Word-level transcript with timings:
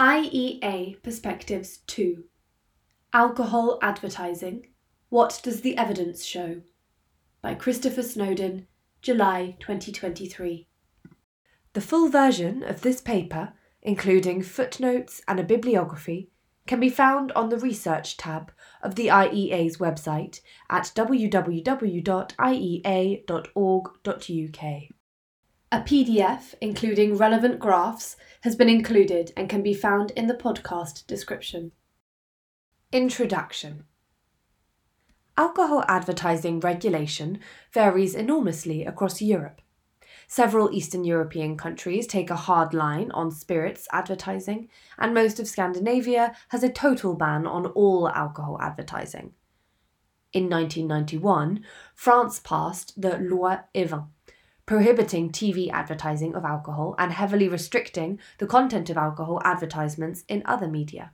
IEA 0.00 1.02
Perspectives 1.02 1.80
2 1.86 2.24
Alcohol 3.12 3.78
Advertising 3.82 4.68
What 5.10 5.38
Does 5.42 5.60
the 5.60 5.76
Evidence 5.76 6.24
Show? 6.24 6.62
by 7.42 7.54
Christopher 7.54 8.02
Snowdon, 8.02 8.66
July 9.02 9.58
2023. 9.60 10.66
The 11.74 11.80
full 11.82 12.08
version 12.08 12.62
of 12.62 12.80
this 12.80 13.02
paper, 13.02 13.52
including 13.82 14.40
footnotes 14.40 15.20
and 15.28 15.38
a 15.38 15.44
bibliography, 15.44 16.30
can 16.66 16.80
be 16.80 16.88
found 16.88 17.30
on 17.32 17.50
the 17.50 17.58
Research 17.58 18.16
tab 18.16 18.52
of 18.82 18.94
the 18.94 19.08
IEA's 19.08 19.76
website 19.76 20.40
at 20.70 20.84
www.iea.org.uk. 20.94 21.40
A 25.72 25.80
PDF, 25.80 26.54
including 26.60 27.16
relevant 27.16 27.60
graphs, 27.60 28.16
has 28.40 28.56
been 28.56 28.68
included 28.68 29.32
and 29.36 29.48
can 29.48 29.62
be 29.62 29.72
found 29.72 30.10
in 30.16 30.26
the 30.26 30.34
podcast 30.34 31.06
description. 31.06 31.70
Introduction 32.90 33.84
Alcohol 35.36 35.84
advertising 35.86 36.58
regulation 36.58 37.38
varies 37.72 38.16
enormously 38.16 38.84
across 38.84 39.22
Europe. 39.22 39.60
Several 40.26 40.72
Eastern 40.72 41.04
European 41.04 41.56
countries 41.56 42.08
take 42.08 42.30
a 42.30 42.36
hard 42.36 42.74
line 42.74 43.12
on 43.12 43.30
spirits 43.30 43.86
advertising, 43.92 44.68
and 44.98 45.14
most 45.14 45.38
of 45.38 45.46
Scandinavia 45.46 46.34
has 46.48 46.64
a 46.64 46.68
total 46.68 47.14
ban 47.14 47.46
on 47.46 47.66
all 47.66 48.08
alcohol 48.08 48.58
advertising. 48.60 49.34
In 50.32 50.50
1991, 50.50 51.64
France 51.94 52.40
passed 52.40 53.00
the 53.00 53.18
Loi 53.18 53.58
Evin, 53.72 54.08
prohibiting 54.70 55.32
TV 55.32 55.68
advertising 55.72 56.32
of 56.36 56.44
alcohol 56.44 56.94
and 56.96 57.10
heavily 57.10 57.48
restricting 57.48 58.20
the 58.38 58.46
content 58.46 58.88
of 58.88 58.96
alcohol 58.96 59.40
advertisements 59.44 60.22
in 60.28 60.40
other 60.44 60.68
media. 60.68 61.10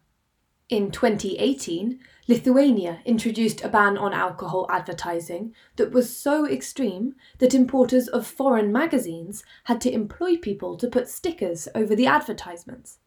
In 0.69 0.91
2018, 0.91 1.99
Lithuania 2.29 3.01
introduced 3.07 3.65
a 3.65 3.71
ban 3.71 3.97
on 3.97 4.13
alcohol 4.13 4.67
advertising 4.69 5.55
that 5.77 5.91
was 5.91 6.15
so 6.15 6.47
extreme 6.47 7.15
that 7.39 7.55
importers 7.55 8.09
of 8.09 8.27
foreign 8.27 8.71
magazines 8.71 9.43
had 9.65 9.81
to 9.81 9.91
employ 9.91 10.37
people 10.37 10.77
to 10.77 10.87
put 10.87 11.09
stickers 11.09 11.67
over 11.75 11.97
the 11.97 12.07
advertisements. 12.07 12.99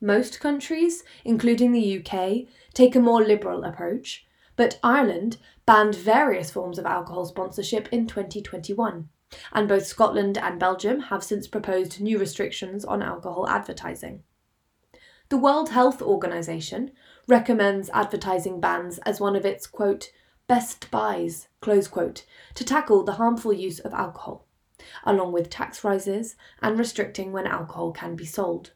Most 0.00 0.38
countries, 0.38 1.02
including 1.24 1.72
the 1.72 1.98
UK, 1.98 2.46
take 2.74 2.94
a 2.94 3.00
more 3.00 3.24
liberal 3.24 3.64
approach, 3.64 4.24
but 4.54 4.78
Ireland 4.84 5.38
banned 5.66 5.96
various 5.96 6.52
forms 6.52 6.78
of 6.78 6.86
alcohol 6.86 7.26
sponsorship 7.26 7.88
in 7.90 8.06
2021 8.06 9.08
and 9.52 9.68
both 9.68 9.86
Scotland 9.86 10.38
and 10.38 10.58
Belgium 10.60 11.00
have 11.00 11.24
since 11.24 11.46
proposed 11.46 12.00
new 12.00 12.18
restrictions 12.18 12.84
on 12.84 13.02
alcohol 13.02 13.48
advertising. 13.48 14.22
The 15.28 15.38
World 15.38 15.70
Health 15.70 16.02
Organization 16.02 16.90
recommends 17.26 17.88
advertising 17.90 18.60
bans 18.60 18.98
as 18.98 19.20
one 19.20 19.34
of 19.34 19.46
its 19.46 19.66
quote 19.66 20.10
best 20.46 20.90
buys 20.90 21.48
close 21.60 21.88
quote 21.88 22.26
to 22.54 22.64
tackle 22.64 23.04
the 23.04 23.12
harmful 23.12 23.52
use 23.52 23.78
of 23.78 23.94
alcohol, 23.94 24.46
along 25.04 25.32
with 25.32 25.48
tax 25.48 25.82
rises 25.84 26.36
and 26.60 26.78
restricting 26.78 27.32
when 27.32 27.46
alcohol 27.46 27.92
can 27.92 28.14
be 28.14 28.26
sold. 28.26 28.72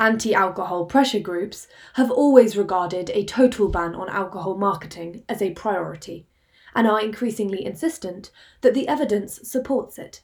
Anti 0.00 0.34
alcohol 0.34 0.86
pressure 0.86 1.20
groups 1.20 1.68
have 1.94 2.10
always 2.10 2.56
regarded 2.56 3.10
a 3.10 3.24
total 3.24 3.68
ban 3.68 3.94
on 3.94 4.08
alcohol 4.08 4.56
marketing 4.56 5.22
as 5.28 5.42
a 5.42 5.52
priority 5.52 6.26
and 6.74 6.86
are 6.86 7.00
increasingly 7.00 7.64
insistent 7.64 8.30
that 8.60 8.74
the 8.74 8.88
evidence 8.88 9.40
supports 9.42 9.98
it. 9.98 10.22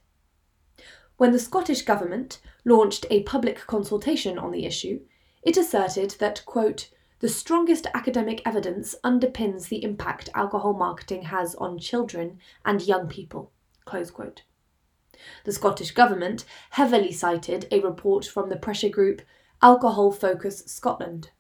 When 1.17 1.33
the 1.33 1.39
Scottish 1.39 1.83
Government 1.83 2.41
launched 2.65 3.07
a 3.11 3.23
public 3.23 3.67
consultation 3.67 4.39
on 4.39 4.53
the 4.53 4.67
issue, 4.67 5.01
it 5.43 5.57
asserted 5.57 6.17
that, 6.19 6.45
quote, 6.45 6.91
the 7.21 7.29
strongest 7.29 7.87
academic 7.95 8.43
evidence 8.45 8.95
underpins 9.03 9.69
the 9.69 9.83
impact 9.83 10.29
alcohol 10.35 10.75
marketing 10.75 11.23
has 11.23 11.55
on 11.55 11.79
children 11.79 12.39
and 12.65 12.83
young 12.83 13.09
people. 13.09 13.51
The 15.45 15.53
Scottish 15.53 15.93
Government 15.93 16.45
heavily 16.71 17.13
cited 17.13 17.67
a 17.71 17.81
report 17.81 18.27
from 18.27 18.51
the 18.51 18.57
pressure 18.57 18.91
group 18.91 19.23
Alcohol 19.63 20.13
Focus 20.13 20.63
Scotland, 20.67 21.31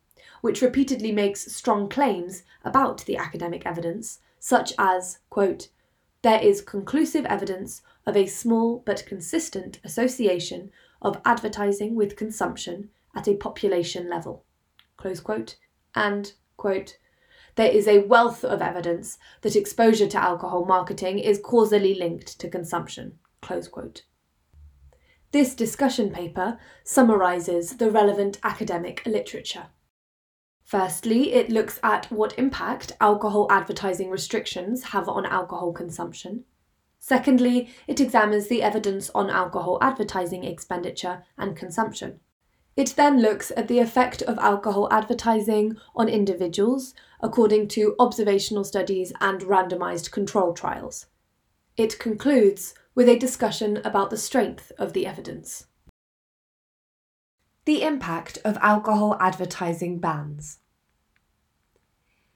which 0.40 0.62
repeatedly 0.62 1.12
makes 1.12 1.52
strong 1.54 1.90
claims 1.90 2.42
about 2.64 3.04
the 3.04 3.18
academic 3.18 3.66
evidence 3.66 4.20
such 4.46 4.72
as, 4.78 5.18
quote, 5.28 5.70
there 6.22 6.40
is 6.40 6.60
conclusive 6.60 7.24
evidence 7.24 7.82
of 8.06 8.16
a 8.16 8.26
small 8.26 8.80
but 8.86 9.04
consistent 9.04 9.80
association 9.82 10.70
of 11.02 11.20
advertising 11.24 11.96
with 11.96 12.14
consumption 12.14 12.88
at 13.16 13.26
a 13.26 13.34
population 13.34 14.08
level, 14.08 14.44
close 14.96 15.18
quote, 15.18 15.56
and, 15.96 16.34
quote, 16.56 16.96
there 17.56 17.72
is 17.72 17.88
a 17.88 18.06
wealth 18.06 18.44
of 18.44 18.62
evidence 18.62 19.18
that 19.40 19.56
exposure 19.56 20.06
to 20.06 20.22
alcohol 20.22 20.64
marketing 20.64 21.18
is 21.18 21.40
causally 21.42 21.96
linked 21.96 22.38
to 22.38 22.48
consumption, 22.48 23.18
close 23.42 23.66
quote. 23.66 24.04
This 25.32 25.56
discussion 25.56 26.12
paper 26.12 26.60
summarises 26.84 27.78
the 27.78 27.90
relevant 27.90 28.38
academic 28.44 29.02
literature. 29.06 29.66
Firstly, 30.66 31.32
it 31.32 31.48
looks 31.48 31.78
at 31.84 32.10
what 32.10 32.36
impact 32.36 32.90
alcohol 33.00 33.46
advertising 33.50 34.10
restrictions 34.10 34.82
have 34.82 35.08
on 35.08 35.24
alcohol 35.24 35.72
consumption. 35.72 36.44
Secondly, 36.98 37.68
it 37.86 38.00
examines 38.00 38.48
the 38.48 38.64
evidence 38.64 39.08
on 39.14 39.30
alcohol 39.30 39.78
advertising 39.80 40.42
expenditure 40.42 41.22
and 41.38 41.56
consumption. 41.56 42.18
It 42.74 42.94
then 42.96 43.22
looks 43.22 43.52
at 43.56 43.68
the 43.68 43.78
effect 43.78 44.22
of 44.22 44.38
alcohol 44.38 44.88
advertising 44.90 45.76
on 45.94 46.08
individuals 46.08 46.94
according 47.20 47.68
to 47.68 47.94
observational 48.00 48.64
studies 48.64 49.12
and 49.20 49.42
randomised 49.42 50.10
control 50.10 50.52
trials. 50.52 51.06
It 51.76 52.00
concludes 52.00 52.74
with 52.92 53.08
a 53.08 53.16
discussion 53.16 53.76
about 53.84 54.10
the 54.10 54.16
strength 54.16 54.72
of 54.78 54.94
the 54.94 55.06
evidence. 55.06 55.68
The 57.66 57.82
impact 57.82 58.38
of 58.44 58.56
alcohol 58.58 59.16
advertising 59.18 59.98
bans. 59.98 60.60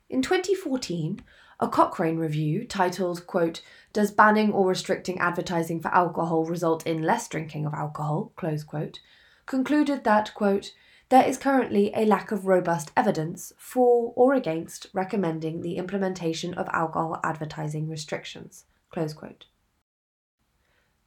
In 0.08 0.22
2014, 0.22 1.22
a 1.60 1.68
Cochrane 1.68 2.16
review 2.16 2.66
titled, 2.66 3.28
quote, 3.28 3.62
Does 3.92 4.10
banning 4.10 4.50
or 4.50 4.66
restricting 4.66 5.20
advertising 5.20 5.80
for 5.80 5.94
alcohol 5.94 6.46
result 6.46 6.84
in 6.84 7.04
less 7.04 7.28
drinking 7.28 7.64
of 7.64 7.74
alcohol? 7.74 8.32
Close 8.34 8.64
quote, 8.64 8.98
concluded 9.46 10.02
that, 10.02 10.34
quote, 10.34 10.74
there 11.10 11.24
is 11.24 11.38
currently 11.38 11.92
a 11.94 12.06
lack 12.06 12.32
of 12.32 12.46
robust 12.46 12.90
evidence 12.96 13.52
for 13.56 14.12
or 14.16 14.34
against 14.34 14.88
recommending 14.92 15.60
the 15.60 15.76
implementation 15.76 16.54
of 16.54 16.68
alcohol 16.72 17.20
advertising 17.22 17.88
restrictions. 17.88 18.64
Close 18.90 19.14
quote. 19.14 19.46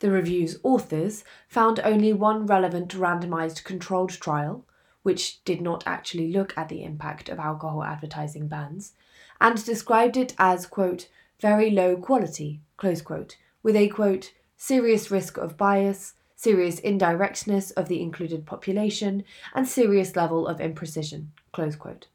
The 0.04 0.12
review's 0.12 0.60
authors 0.64 1.24
found 1.48 1.80
only 1.80 2.12
one 2.12 2.46
relevant 2.46 2.90
randomised 2.92 3.64
controlled 3.64 4.10
trial, 4.10 4.66
which 5.02 5.42
did 5.46 5.62
not 5.62 5.82
actually 5.88 6.30
look 6.30 6.54
at 6.58 6.68
the 6.68 6.84
impact 6.84 7.30
of 7.30 7.40
alcohol 7.40 7.86
advertising 7.86 8.50
bans, 8.50 8.96
and 9.40 9.64
described 9.64 10.18
it 10.18 10.36
as, 10.38 10.66
quote, 10.66 11.08
very 11.40 11.70
low 11.70 11.96
quality, 11.96 12.60
close 12.76 13.02
quote, 13.02 13.38
with 13.64 13.78
a, 13.78 13.88
quote, 13.88 14.34
serious 14.58 15.10
risk 15.10 15.38
of 15.38 15.56
bias, 15.56 16.16
serious 16.36 16.80
indirectness 16.80 17.72
of 17.72 17.88
the 17.88 18.02
included 18.02 18.46
population, 18.46 19.24
and 19.56 19.70
serious 19.70 20.18
level 20.18 20.48
of 20.48 20.60
imprecision, 20.60 21.28
close 21.54 21.78
quote. 21.78 22.08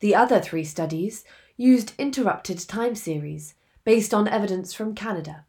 The 0.00 0.14
other 0.14 0.40
three 0.40 0.64
studies 0.64 1.24
used 1.58 1.92
interrupted 1.98 2.66
time 2.66 2.94
series 2.94 3.54
based 3.84 4.14
on 4.14 4.28
evidence 4.28 4.72
from 4.72 4.94
Canada 4.94 5.44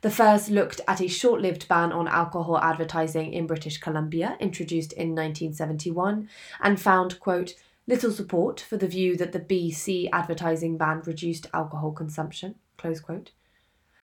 the 0.00 0.10
first 0.10 0.50
looked 0.50 0.80
at 0.86 1.00
a 1.00 1.08
short 1.08 1.40
lived 1.40 1.68
ban 1.68 1.92
on 1.92 2.08
alcohol 2.08 2.58
advertising 2.58 3.32
in 3.32 3.46
British 3.46 3.78
Columbia, 3.78 4.36
introduced 4.40 4.92
in 4.92 5.10
1971, 5.10 6.28
and 6.62 6.80
found, 6.80 7.20
quote, 7.20 7.54
little 7.86 8.10
support 8.10 8.60
for 8.60 8.76
the 8.76 8.88
view 8.88 9.16
that 9.16 9.32
the 9.32 9.40
BC 9.40 10.08
advertising 10.12 10.76
ban 10.76 11.02
reduced 11.04 11.48
alcohol 11.52 11.92
consumption, 11.92 12.54
close 12.76 13.00
quote. 13.00 13.30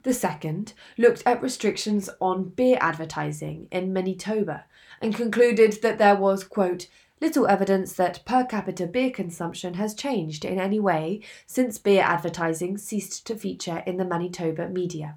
The 0.03 0.15
second 0.15 0.75
looked 0.97 1.23
at 1.27 1.43
restrictions 1.43 2.09
on 2.21 2.51
beer 2.51 2.79
advertising 2.81 3.69
in 3.71 3.93
Manitoba 3.93 4.65
and 5.01 5.15
concluded 5.15 5.83
that 5.83 5.99
there 5.99 6.17
was, 6.17 6.45
quote, 6.45 6.89
little 7.21 7.49
evidence 7.49 7.93
that 7.95 8.25
per 8.25 8.45
capita 8.45 8.87
beer 8.87 9.11
consumption 9.11 9.75
has 9.75 9.95
changed 9.95 10.45
in 10.45 10.61
any 10.61 10.79
way 10.79 11.21
since 11.47 11.79
beer 11.79 12.03
advertising 12.03 12.79
ceased 12.79 13.27
to 13.27 13.35
feature 13.35 13.83
in 13.87 13.97
the 13.97 14.05
Manitoba 14.05 14.69
media. 14.69 15.17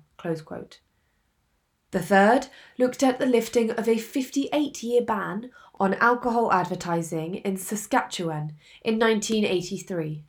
The 1.92 2.00
third 2.00 2.48
looked 2.78 3.04
at 3.04 3.20
the 3.20 3.26
lifting 3.26 3.72
of 3.72 3.88
a 3.88 3.98
58 3.98 4.82
year 4.82 5.02
ban 5.02 5.52
on 5.80 5.94
alcohol 5.96 6.52
advertising 6.52 7.36
in 7.36 7.58
Saskatchewan 7.58 8.54
in 8.84 8.98
1983. 8.98 10.24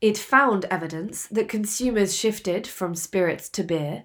It 0.00 0.18
found 0.18 0.64
evidence 0.66 1.26
that 1.28 1.48
consumers 1.48 2.16
shifted 2.16 2.66
from 2.66 2.94
spirits 2.94 3.48
to 3.50 3.62
beer, 3.62 4.04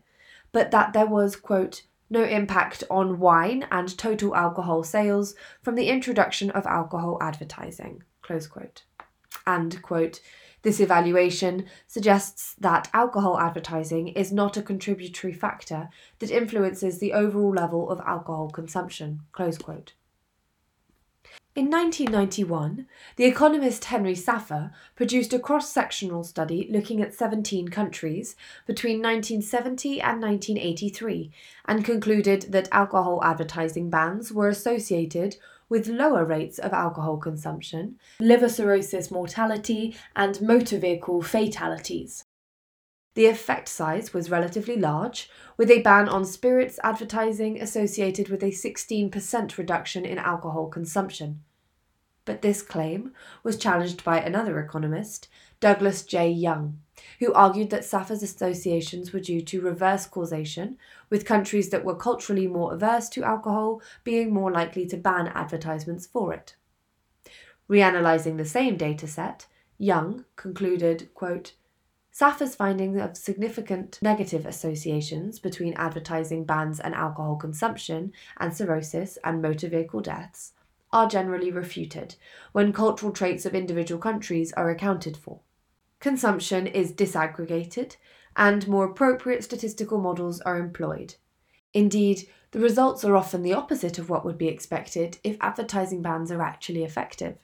but 0.52 0.72
that 0.72 0.94
there 0.94 1.08
was, 1.08 1.36
quote, 1.36 1.84
no 2.10 2.24
impact 2.24 2.84
on 2.90 3.20
wine 3.20 3.66
and 3.72 3.98
total 3.98 4.36
alcohol 4.36 4.84
sales 4.84 5.36
from 5.62 5.76
the 5.76 5.90
introduction 5.90 6.52
of 6.52 6.66
alcohol 6.66 7.18
advertising. 7.22 8.04
Close 8.22 8.48
quote. 8.48 8.84
And, 9.46 9.82
quote, 9.82 10.22
this 10.62 10.80
evaluation 10.80 11.66
suggests 11.88 12.56
that 12.60 12.90
alcohol 12.94 13.40
advertising 13.40 14.10
is 14.10 14.32
not 14.32 14.58
a 14.58 14.62
contributory 14.62 15.34
factor 15.34 15.90
that 16.20 16.32
influences 16.32 17.00
the 17.00 17.14
overall 17.14 17.54
level 17.54 17.90
of 17.90 18.02
alcohol 18.06 18.50
consumption. 18.50 19.22
In 21.56 21.70
1991, 21.70 22.88
the 23.16 23.26
economist 23.26 23.86
Henry 23.86 24.16
Saffer 24.16 24.72
produced 24.96 25.34
a 25.34 25.40
cross 25.40 25.70
sectional 25.70 26.24
study 26.24 26.68
looking 26.72 27.02
at 27.02 27.14
17 27.14 27.70
countries 27.70 28.36
between 28.66 29.02
1970 29.02 30.00
and 30.00 30.22
1983 30.22 31.32
and 31.66 31.84
concluded 31.84 32.44
that 32.54 32.70
alcohol 32.72 33.20
advertising 33.24 33.90
bans 33.90 34.32
were 34.32 34.48
associated 34.48 35.38
with 35.70 35.88
lower 35.88 36.26
rates 36.26 36.60
of 36.60 36.74
alcohol 36.74 37.18
consumption, 37.18 38.00
liver 38.20 38.50
cirrhosis 38.50 39.12
mortality, 39.12 39.96
and 40.16 40.42
motor 40.42 40.80
vehicle 40.80 41.22
fatalities. 41.22 42.26
The 43.14 43.28
effect 43.28 43.68
size 43.68 44.14
was 44.14 44.32
relatively 44.32 44.76
large, 44.76 45.30
with 45.58 45.70
a 45.70 45.82
ban 45.82 46.10
on 46.10 46.26
spirits 46.26 46.80
advertising 46.84 47.62
associated 47.62 48.30
with 48.30 48.44
a 48.44 48.52
16% 48.52 49.58
reduction 49.58 50.06
in 50.06 50.18
alcohol 50.18 50.68
consumption. 50.68 51.42
But 52.26 52.42
this 52.42 52.62
claim 52.62 53.14
was 53.44 53.58
challenged 53.58 54.04
by 54.04 54.20
another 54.20 54.60
economist, 54.60 55.28
Douglas 55.60 56.04
J. 56.04 56.30
Young, 56.30 56.80
who 57.20 57.34
argued 57.34 57.70
that 57.70 57.86
Saffer's 57.86 58.24
associations 58.24 59.12
were 59.12 59.20
due 59.20 59.42
to 59.42 59.62
reverse 59.62 60.08
causation, 60.08 60.78
with 61.10 61.26
countries 61.26 61.70
that 61.70 61.84
were 61.84 61.96
culturally 61.96 62.48
more 62.48 62.74
averse 62.74 63.10
to 63.10 63.24
alcohol 63.24 63.82
being 64.04 64.34
more 64.34 64.52
likely 64.52 64.86
to 64.88 64.98
ban 64.98 65.28
advertisements 65.28 66.08
for 66.08 66.34
it. 66.34 66.56
Reanalyzing 67.70 68.38
the 68.38 68.46
same 68.46 68.78
data 68.78 69.06
set, 69.06 69.48
Young 69.78 70.26
concluded, 70.36 71.14
quote, 71.14 71.54
Saffer's 72.12 72.56
findings 72.56 73.00
of 73.00 73.16
significant 73.16 74.00
negative 74.02 74.46
associations 74.46 75.40
between 75.40 75.74
advertising 75.76 76.44
bans 76.44 76.80
and 76.80 76.94
alcohol 76.96 77.36
consumption 77.36 78.12
and 78.38 78.54
cirrhosis 78.54 79.18
and 79.24 79.42
motor 79.42 79.70
vehicle 79.70 80.02
deaths 80.02 80.54
are 80.92 81.08
generally 81.08 81.52
refuted 81.52 82.16
when 82.52 82.74
cultural 82.74 83.12
traits 83.12 83.46
of 83.46 83.54
individual 83.54 84.02
countries 84.02 84.52
are 84.54 84.70
accounted 84.70 85.16
for. 85.16 85.40
Consumption 86.00 86.66
is 86.66 86.94
disaggregated, 86.94 87.98
and 88.36 88.68
more 88.68 88.86
appropriate 88.86 89.44
statistical 89.44 90.00
models 90.00 90.40
are 90.42 90.58
employed. 90.58 91.16
Indeed, 91.74 92.28
the 92.52 92.60
results 92.60 93.04
are 93.04 93.16
often 93.16 93.44
the 93.44 93.54
opposite 93.54 94.00
of 94.00 94.10
what 94.10 94.26
would 94.26 94.38
be 94.38 94.48
expected 94.48 95.20
if 95.24 95.38
advertising 95.42 96.02
bans 96.02 96.32
are 96.32 96.42
actually 96.42 96.84
effective. 96.84 97.38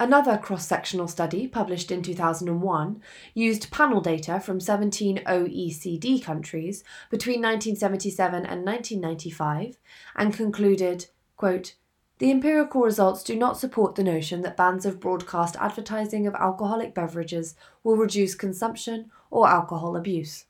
Another 0.00 0.36
cross 0.36 0.66
sectional 0.66 1.06
study, 1.06 1.46
published 1.46 1.92
in 1.92 2.02
2001, 2.02 3.00
used 3.34 3.70
panel 3.70 4.00
data 4.00 4.40
from 4.40 4.58
17 4.58 5.18
OECD 5.26 6.20
countries 6.24 6.82
between 7.08 7.40
1977 7.40 8.34
and 8.46 8.64
1995 8.64 9.78
and 10.16 10.34
concluded, 10.34 11.06
quote, 11.36 11.76
the 12.22 12.30
empirical 12.30 12.82
results 12.82 13.24
do 13.24 13.34
not 13.34 13.58
support 13.58 13.96
the 13.96 14.04
notion 14.04 14.42
that 14.42 14.56
bans 14.56 14.86
of 14.86 15.00
broadcast 15.00 15.56
advertising 15.58 16.24
of 16.24 16.36
alcoholic 16.36 16.94
beverages 16.94 17.56
will 17.82 17.96
reduce 17.96 18.36
consumption 18.36 19.10
or 19.28 19.48
alcohol 19.48 19.96
abuse. 19.96 20.44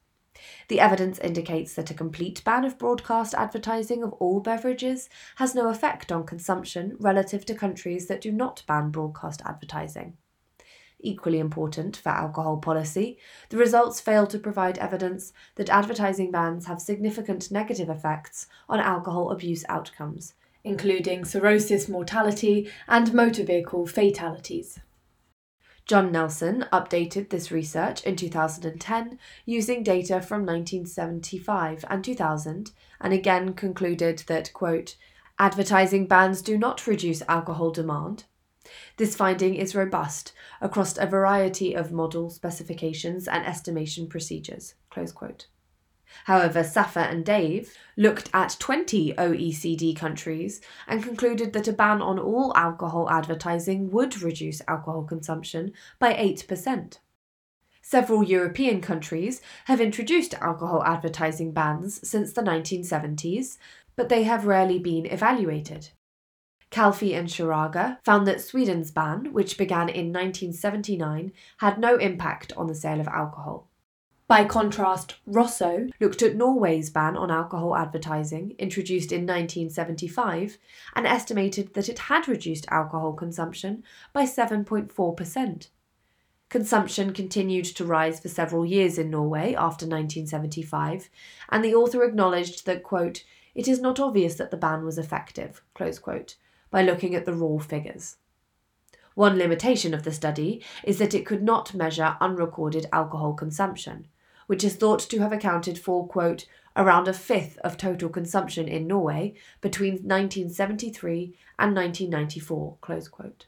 The 0.69 0.81
evidence 0.81 1.19
indicates 1.21 1.73
that 1.73 1.91
a 1.91 1.95
complete 1.95 2.45
ban 2.45 2.67
of 2.67 2.79
broadcast 2.79 3.33
advertising 3.33 4.03
of 4.03 4.13
all 4.13 4.41
beverages 4.41 5.09
has 5.37 5.55
no 5.55 5.69
effect 5.69 6.13
on 6.13 6.27
consumption 6.27 6.95
relative 7.01 7.47
to 7.47 7.55
countries 7.55 8.07
that 8.07 8.21
do 8.21 8.33
not 8.33 8.65
ban 8.67 8.91
broadcast 8.91 9.41
advertising. 9.47 10.19
Equally 11.01 11.39
important 11.39 11.97
for 11.97 12.11
alcohol 12.11 12.59
policy, 12.59 13.17
the 13.49 13.57
results 13.57 13.99
fail 13.99 14.27
to 14.27 14.39
provide 14.39 14.77
evidence 14.77 15.33
that 15.55 15.71
advertising 15.71 16.31
bans 16.31 16.67
have 16.67 16.83
significant 16.83 17.51
negative 17.51 17.89
effects 17.89 18.47
on 18.69 18.79
alcohol 18.79 19.31
abuse 19.31 19.65
outcomes, 19.71 20.35
including 20.65 21.25
cirrhosis 21.25 21.89
mortality 21.89 22.71
and 22.89 23.13
motor 23.13 23.45
vehicle 23.45 23.87
fatalities. 23.87 24.79
Jon 25.85 26.13
Nelson 26.13 26.65
updated 26.73 27.31
this 27.31 27.51
research 27.51 28.05
in 28.05 28.15
2010 28.15 29.19
using 29.45 29.83
data 29.83 30.21
from 30.21 30.47
1975 30.47 31.85
and 31.91 32.05
2000 32.05 32.71
and 33.01 33.13
again 33.13 33.53
concluded 33.53 34.23
that, 34.29 34.53
quote, 34.53 34.97
advertising 35.39 36.07
bans 36.07 36.41
do 36.41 36.57
not 36.57 36.87
reduce 36.87 37.23
alcohol 37.29 37.73
demand. 37.73 38.25
This 38.97 39.17
finding 39.17 39.57
is 39.57 39.75
robust 39.75 40.33
across 40.61 40.97
a 40.97 41.07
variety 41.07 41.75
of 41.75 41.91
model 41.91 42.31
specifications 42.31 43.27
and 43.27 43.45
estimation 43.45 44.07
procedures. 44.07 44.75
Close 44.89 45.11
quote. 45.11 45.49
However, 46.25 46.63
Saffer 46.63 47.01
and 47.01 47.25
Dave 47.25 47.75
looked 47.97 48.31
at 48.33 48.57
20 48.59 49.15
OECD 49.15 49.97
countries 49.97 50.61
and 50.87 51.03
concluded 51.03 51.53
that 51.53 51.69
a 51.69 51.73
ban 51.73 52.01
on 52.03 52.19
all 52.19 52.53
alcohol 52.57 53.11
advertising 53.11 53.91
would 53.91 54.23
reduce 54.23 54.63
alcohol 54.69 55.05
consumption 55.05 55.73
by 55.99 56.15
8%. 56.15 56.99
Several 57.81 58.23
European 58.23 58.81
countries 58.81 59.43
have 59.65 59.81
introduced 59.81 60.35
alcohol 60.35 60.85
advertising 60.85 61.53
bans 61.53 62.07
since 62.09 62.33
the 62.33 62.43
1970s, 62.43 63.59
but 63.97 64.09
they 64.09 64.23
have 64.23 64.47
rarely 64.47 64.79
been 64.79 65.05
evaluated. 65.07 65.91
Kalfi 66.71 67.15
and 67.15 67.29
Sharaga 67.29 67.99
found 68.03 68.27
that 68.27 68.41
Sweden's 68.41 68.91
ban, 68.91 69.33
which 69.33 69.59
began 69.59 69.89
in 69.89 70.13
1979, 70.13 71.33
had 71.59 71.79
no 71.79 71.97
impact 71.97 72.53
on 72.57 72.67
the 72.67 72.75
sale 72.75 73.01
of 73.01 73.09
alcohol. 73.09 73.69
By 74.29 74.47
contrast, 74.47 75.17
Rossow 75.27 75.91
looked 76.01 76.23
at 76.23 76.37
Norway's 76.37 76.89
ban 76.89 77.19
on 77.19 77.31
alcohol 77.31 77.77
advertising, 77.77 78.55
introduced 78.59 79.13
in 79.13 79.27
1975, 79.27 80.57
and 80.97 81.07
estimated 81.07 81.75
that 81.75 81.91
it 81.91 81.99
had 81.99 82.27
reduced 82.29 82.67
alcohol 82.71 83.13
consumption 83.13 83.83
by 84.15 84.25
7.4%. 84.25 85.69
Consumption 86.49 87.13
continued 87.13 87.65
to 87.65 87.85
rise 87.85 88.21
for 88.21 88.29
several 88.29 88.65
years 88.65 88.97
in 88.97 89.11
Norway 89.11 89.55
after 89.55 89.85
1975, 89.85 91.11
and 91.51 91.63
the 91.63 91.75
author 91.75 92.03
acknowledged 92.03 92.65
that, 92.65 92.83
quote, 92.83 93.25
it 93.55 93.69
is 93.69 93.81
not 93.81 94.01
obvious 94.01 94.37
that 94.37 94.51
the 94.51 94.57
ban 94.57 94.85
was 94.85 94.97
effective, 94.97 95.63
quote, 95.75 96.37
by 96.71 96.83
looking 96.83 97.15
at 97.15 97.27
the 97.27 97.35
raw 97.35 97.59
figures. 97.59 98.17
One 99.15 99.37
limitation 99.37 99.93
of 99.93 100.05
the 100.05 100.13
study 100.13 100.65
is 100.85 100.99
that 100.99 101.13
it 101.13 101.27
could 101.27 101.43
not 101.43 101.75
measure 101.75 102.17
unrecorded 102.19 102.87
alcohol 102.93 103.35
consumption, 103.35 104.09
which 104.53 104.65
is 104.65 104.77
thought 104.77 105.01
to 105.01 105.21
have 105.21 105.33
accounted 105.33 105.79
for, 105.79 106.07
quote, 106.07 106.45
around 106.77 107.09
a 107.09 107.13
fifth 107.15 107.57
of 107.65 107.79
total 107.79 108.11
consumption 108.11 108.69
in 108.69 108.87
Norway 108.87 109.33
between 109.63 109.95
1973 109.95 111.35
and 111.59 111.75
1994, 111.75 112.77
close 112.83 113.09
quote. 113.09 113.47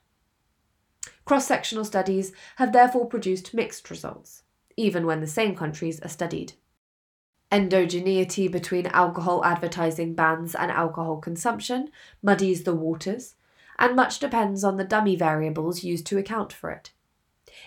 Cross 1.26 1.46
sectional 1.46 1.84
studies 1.84 2.32
have 2.56 2.72
therefore 2.72 3.04
produced 3.04 3.52
mixed 3.52 3.90
results, 3.90 4.44
even 4.78 5.04
when 5.04 5.20
the 5.20 5.26
same 5.26 5.54
countries 5.54 6.00
are 6.00 6.08
studied. 6.08 6.54
Endogeneity 7.52 8.50
between 8.50 8.86
alcohol 8.86 9.44
advertising 9.44 10.14
bans 10.14 10.54
and 10.54 10.70
alcohol 10.70 11.18
consumption 11.18 11.90
muddies 12.22 12.64
the 12.64 12.74
waters, 12.74 13.34
and 13.78 13.94
much 13.94 14.20
depends 14.20 14.64
on 14.64 14.78
the 14.78 14.84
dummy 14.84 15.16
variables 15.16 15.84
used 15.84 16.06
to 16.06 16.16
account 16.16 16.50
for 16.50 16.70
it. 16.70 16.92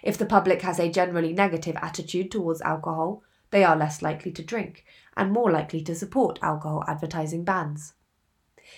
If 0.02 0.18
the 0.18 0.26
public 0.26 0.64
has 0.64 0.80
a 0.80 0.90
generally 0.90 1.34
negative 1.34 1.78
attitude 1.84 2.32
towards 2.32 2.62
alcohol, 2.62 3.24
they 3.52 3.64
are 3.64 3.76
less 3.76 4.02
likely 4.02 4.32
to 4.32 4.44
drink 4.44 4.86
and 5.16 5.32
more 5.32 5.52
likely 5.52 5.82
to 5.82 5.96
support 5.96 6.40
alcohol 6.42 6.84
advertising 6.88 7.44
bans. 7.44 7.94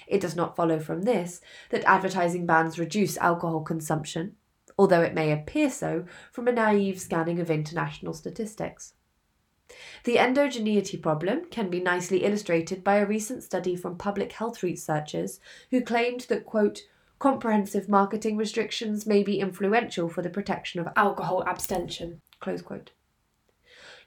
It 0.07 0.21
does 0.21 0.35
not 0.35 0.55
follow 0.55 0.79
from 0.79 1.01
this 1.03 1.41
that 1.69 1.83
advertising 1.85 2.45
bans 2.45 2.77
reduce 2.77 3.17
alcohol 3.17 3.61
consumption, 3.61 4.35
although 4.77 5.01
it 5.01 5.13
may 5.13 5.31
appear 5.31 5.69
so 5.69 6.05
from 6.31 6.47
a 6.47 6.51
naive 6.51 6.99
scanning 6.99 7.39
of 7.39 7.49
international 7.49 8.13
statistics. 8.13 8.93
The 10.03 10.15
endogeneity 10.15 11.01
problem 11.01 11.45
can 11.51 11.69
be 11.69 11.79
nicely 11.79 12.23
illustrated 12.23 12.83
by 12.83 12.95
a 12.95 13.05
recent 13.05 13.43
study 13.43 13.75
from 13.75 13.97
public 13.97 14.31
health 14.31 14.63
researchers 14.63 15.39
who 15.69 15.81
claimed 15.81 16.21
that, 16.21 16.45
quote, 16.45 16.83
comprehensive 17.19 17.89
marketing 17.89 18.38
restrictions 18.38 19.05
may 19.05 19.21
be 19.21 19.39
influential 19.39 20.09
for 20.09 20.21
the 20.21 20.29
protection 20.29 20.79
of 20.79 20.88
alcohol 20.95 21.43
abstention. 21.45 22.21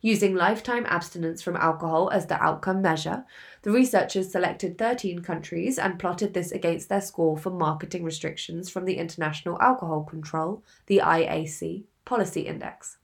Using 0.04 0.34
lifetime 0.34 0.84
abstinence 0.88 1.42
from 1.42 1.54
alcohol 1.54 2.10
as 2.10 2.26
the 2.26 2.42
outcome 2.42 2.82
measure, 2.82 3.24
the 3.62 3.70
researchers 3.70 4.32
selected 4.32 4.76
13 4.76 5.20
countries 5.20 5.78
and 5.78 5.96
plotted 5.96 6.34
this 6.34 6.50
against 6.50 6.88
their 6.88 7.00
score 7.00 7.38
for 7.38 7.50
marketing 7.50 8.02
restrictions 8.02 8.68
from 8.68 8.84
the 8.84 8.96
International 8.96 9.56
Alcohol 9.62 10.02
Control, 10.02 10.64
the 10.86 11.00
IAC, 11.04 11.84
policy 12.04 12.40
index. 12.40 12.98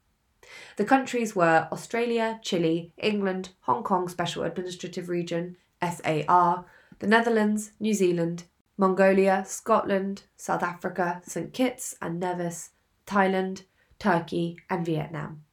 The 0.77 0.85
countries 0.85 1.37
were 1.37 1.69
Australia, 1.71 2.41
Chile, 2.43 2.93
England, 2.99 3.51
Hong 3.61 3.85
Kong 3.85 4.09
Special 4.09 4.43
Administrative 4.43 5.09
Region, 5.09 5.57
SAR, 5.81 6.65
the 6.99 7.07
Netherlands, 7.07 7.71
New 7.79 7.95
Zealand, 7.95 8.43
Mongolia, 8.77 9.45
Scotland, 9.47 10.25
South 10.37 10.65
Africa, 10.65 11.23
St. 11.25 11.53
Kitts 11.53 11.95
and 12.03 12.19
Nevis, 12.19 12.71
Thailand, 13.07 13.63
Turkey, 14.01 14.57
and 14.69 14.85
Vietnam. 14.85 15.45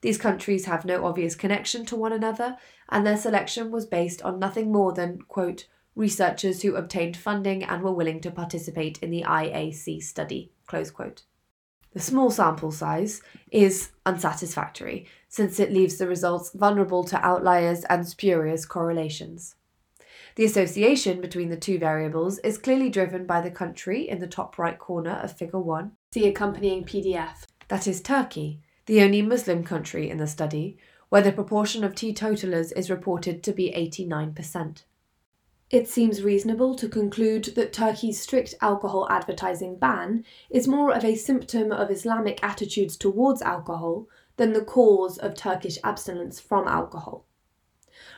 These 0.00 0.18
countries 0.18 0.66
have 0.66 0.84
no 0.84 1.04
obvious 1.04 1.34
connection 1.34 1.84
to 1.86 1.96
one 1.96 2.12
another, 2.12 2.56
and 2.88 3.06
their 3.06 3.16
selection 3.16 3.70
was 3.70 3.86
based 3.86 4.22
on 4.22 4.38
nothing 4.38 4.70
more 4.70 4.92
than, 4.92 5.22
quote, 5.22 5.66
researchers 5.96 6.62
who 6.62 6.76
obtained 6.76 7.16
funding 7.16 7.64
and 7.64 7.82
were 7.82 7.92
willing 7.92 8.20
to 8.20 8.30
participate 8.30 8.98
in 9.02 9.10
the 9.10 9.24
IAC 9.24 10.00
study, 10.02 10.52
close 10.66 10.90
quote. 10.90 11.24
The 11.92 12.00
small 12.00 12.30
sample 12.30 12.70
size 12.70 13.22
is 13.50 13.90
unsatisfactory, 14.06 15.06
since 15.28 15.58
it 15.58 15.72
leaves 15.72 15.98
the 15.98 16.06
results 16.06 16.52
vulnerable 16.54 17.02
to 17.04 17.26
outliers 17.26 17.84
and 17.84 18.06
spurious 18.06 18.64
correlations. 18.64 19.56
The 20.36 20.44
association 20.44 21.20
between 21.20 21.48
the 21.48 21.56
two 21.56 21.80
variables 21.80 22.38
is 22.38 22.58
clearly 22.58 22.90
driven 22.90 23.26
by 23.26 23.40
the 23.40 23.50
country 23.50 24.08
in 24.08 24.20
the 24.20 24.28
top 24.28 24.56
right 24.56 24.78
corner 24.78 25.18
of 25.22 25.36
Figure 25.36 25.58
1. 25.58 25.90
See 26.14 26.28
accompanying 26.28 26.84
PDF. 26.84 27.44
That 27.66 27.88
is 27.88 28.00
Turkey, 28.00 28.60
the 28.88 29.02
only 29.02 29.20
Muslim 29.20 29.62
country 29.62 30.08
in 30.08 30.16
the 30.16 30.26
study, 30.26 30.78
where 31.10 31.20
the 31.20 31.30
proportion 31.30 31.84
of 31.84 31.94
teetotalers 31.94 32.72
is 32.72 32.88
reported 32.88 33.42
to 33.42 33.52
be 33.52 33.70
89%. 33.70 34.84
It 35.68 35.86
seems 35.86 36.22
reasonable 36.22 36.74
to 36.76 36.88
conclude 36.88 37.44
that 37.54 37.74
Turkey's 37.74 38.18
strict 38.18 38.54
alcohol 38.62 39.06
advertising 39.10 39.76
ban 39.76 40.24
is 40.48 40.66
more 40.66 40.90
of 40.90 41.04
a 41.04 41.16
symptom 41.16 41.70
of 41.70 41.90
Islamic 41.90 42.42
attitudes 42.42 42.96
towards 42.96 43.42
alcohol 43.42 44.08
than 44.38 44.54
the 44.54 44.64
cause 44.64 45.18
of 45.18 45.34
Turkish 45.34 45.76
abstinence 45.84 46.40
from 46.40 46.66
alcohol. 46.66 47.26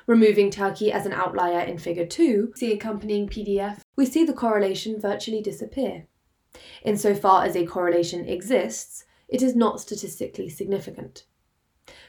Removing 0.07 0.53
Turkey 0.53 0.93
as 0.93 1.05
an 1.05 1.13
outlier 1.13 1.65
in 1.65 1.79
Figure 1.79 2.07
2, 2.07 2.53
see 2.55 2.73
accompanying 2.73 3.29
PDF, 3.29 3.81
we 3.97 4.07
see 4.07 4.23
the 4.23 4.33
correlation 4.33 5.01
virtually 5.01 5.43
disappear. 5.43 6.07
Insofar 6.85 7.45
as 7.45 7.57
a 7.57 7.67
correlation 7.67 8.29
exists, 8.29 9.05
it 9.31 9.43
is 9.43 9.57
not 9.57 9.81
statistically 9.81 10.49
significant. 10.49 11.25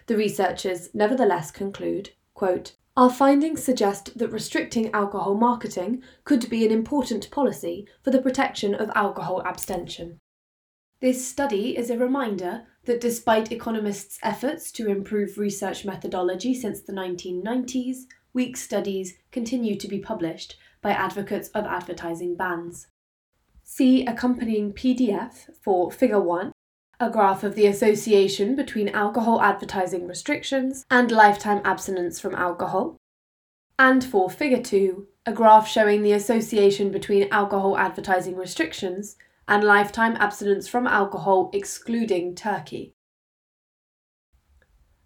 The 0.08 0.18
researchers 0.18 0.90
nevertheless 0.94 1.52
conclude, 1.52 2.12
quote, 2.34 2.76
our 2.98 3.10
findings 3.10 3.64
suggest 3.64 4.18
that 4.18 4.34
restricting 4.34 4.92
alcohol 4.94 5.36
marketing 5.36 6.04
could 6.26 6.50
be 6.50 6.66
an 6.66 6.72
important 6.72 7.32
policy 7.32 7.88
for 8.04 8.12
the 8.12 8.22
protection 8.22 8.76
of 8.76 8.92
alcohol 8.96 9.42
abstention. 9.46 10.20
This 11.00 11.26
study 11.26 11.78
is 11.78 11.90
a 11.90 11.98
reminder 11.98 12.64
that 12.86 13.00
despite 13.00 13.52
economists' 13.52 14.20
efforts 14.22 14.72
to 14.74 14.90
improve 14.90 15.38
research 15.38 15.86
methodology 15.86 16.54
since 16.54 16.82
the 16.82 16.94
1990s, 16.94 18.04
weak 18.34 18.58
studies 18.58 19.14
continue 19.32 19.76
to 19.78 19.88
be 19.88 20.00
published 20.00 20.58
by 20.82 20.92
advocates 20.92 21.48
of 21.50 21.66
advertising 21.66 22.36
bans. 22.36 22.88
See 23.64 24.06
accompanying 24.06 24.74
PDF 24.74 25.50
for 25.64 25.92
Figure 25.92 26.20
1, 26.20 26.52
a 27.02 27.10
graph 27.10 27.44
of 27.44 27.56
the 27.56 27.66
association 27.66 28.56
between 28.56 28.88
alcohol 28.90 29.42
advertising 29.42 30.08
restrictions 30.08 30.86
and 30.92 31.12
lifetime 31.12 31.60
abstinence 31.66 32.20
from 32.20 32.36
alcohol, 32.36 32.96
and 33.80 34.04
for 34.04 34.30
Figure 34.30 34.62
2, 34.62 35.08
a 35.26 35.34
graph 35.34 35.68
showing 35.68 36.04
the 36.04 36.12
association 36.12 36.92
between 36.92 37.28
alcohol 37.32 37.76
advertising 37.76 38.36
restrictions 38.38 39.16
and 39.48 39.64
lifetime 39.64 40.16
abstinence 40.20 40.68
from 40.68 40.86
alcohol 40.86 41.50
excluding 41.54 42.36
Turkey. 42.36 42.94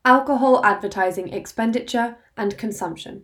Alcohol 0.03 0.65
advertising 0.65 1.29
expenditure 1.29 2.17
and 2.35 2.57
consumption. 2.57 3.23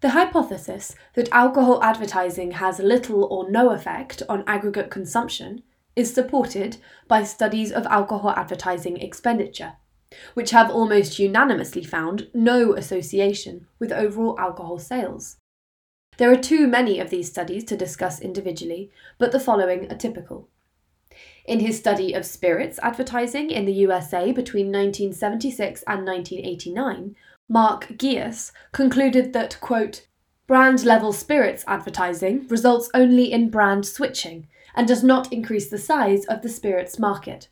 The 0.00 0.10
hypothesis 0.10 0.96
that 1.14 1.28
alcohol 1.30 1.84
advertising 1.84 2.52
has 2.52 2.80
little 2.80 3.22
or 3.24 3.48
no 3.48 3.70
effect 3.70 4.24
on 4.28 4.42
aggregate 4.48 4.90
consumption 4.90 5.62
is 5.98 6.14
supported 6.14 6.76
by 7.08 7.24
studies 7.24 7.72
of 7.72 7.84
alcohol 7.86 8.30
advertising 8.30 8.96
expenditure, 8.98 9.72
which 10.34 10.52
have 10.52 10.70
almost 10.70 11.18
unanimously 11.18 11.82
found 11.82 12.28
no 12.32 12.72
association 12.74 13.66
with 13.80 13.90
overall 13.90 14.38
alcohol 14.38 14.78
sales. 14.78 15.38
There 16.16 16.30
are 16.30 16.36
too 16.36 16.68
many 16.68 17.00
of 17.00 17.10
these 17.10 17.28
studies 17.28 17.64
to 17.64 17.76
discuss 17.76 18.20
individually, 18.20 18.92
but 19.18 19.32
the 19.32 19.40
following 19.40 19.90
are 19.90 19.96
typical. 19.96 20.48
In 21.44 21.58
his 21.58 21.78
study 21.78 22.12
of 22.12 22.24
spirits 22.24 22.78
advertising 22.80 23.50
in 23.50 23.64
the 23.64 23.72
USA 23.72 24.30
between 24.30 24.66
1976 24.66 25.82
and 25.88 26.06
1989, 26.06 27.16
Mark 27.48 27.88
Gius 27.96 28.52
concluded 28.70 29.32
that, 29.32 29.58
quote, 29.60 30.06
brand 30.46 30.84
level 30.84 31.12
spirits 31.12 31.64
advertising 31.66 32.46
results 32.48 32.88
only 32.94 33.32
in 33.32 33.50
brand 33.50 33.84
switching 33.84 34.46
and 34.78 34.86
does 34.86 35.02
not 35.02 35.32
increase 35.32 35.68
the 35.68 35.76
size 35.76 36.24
of 36.26 36.40
the 36.40 36.48
spirits 36.48 37.00
market. 37.00 37.48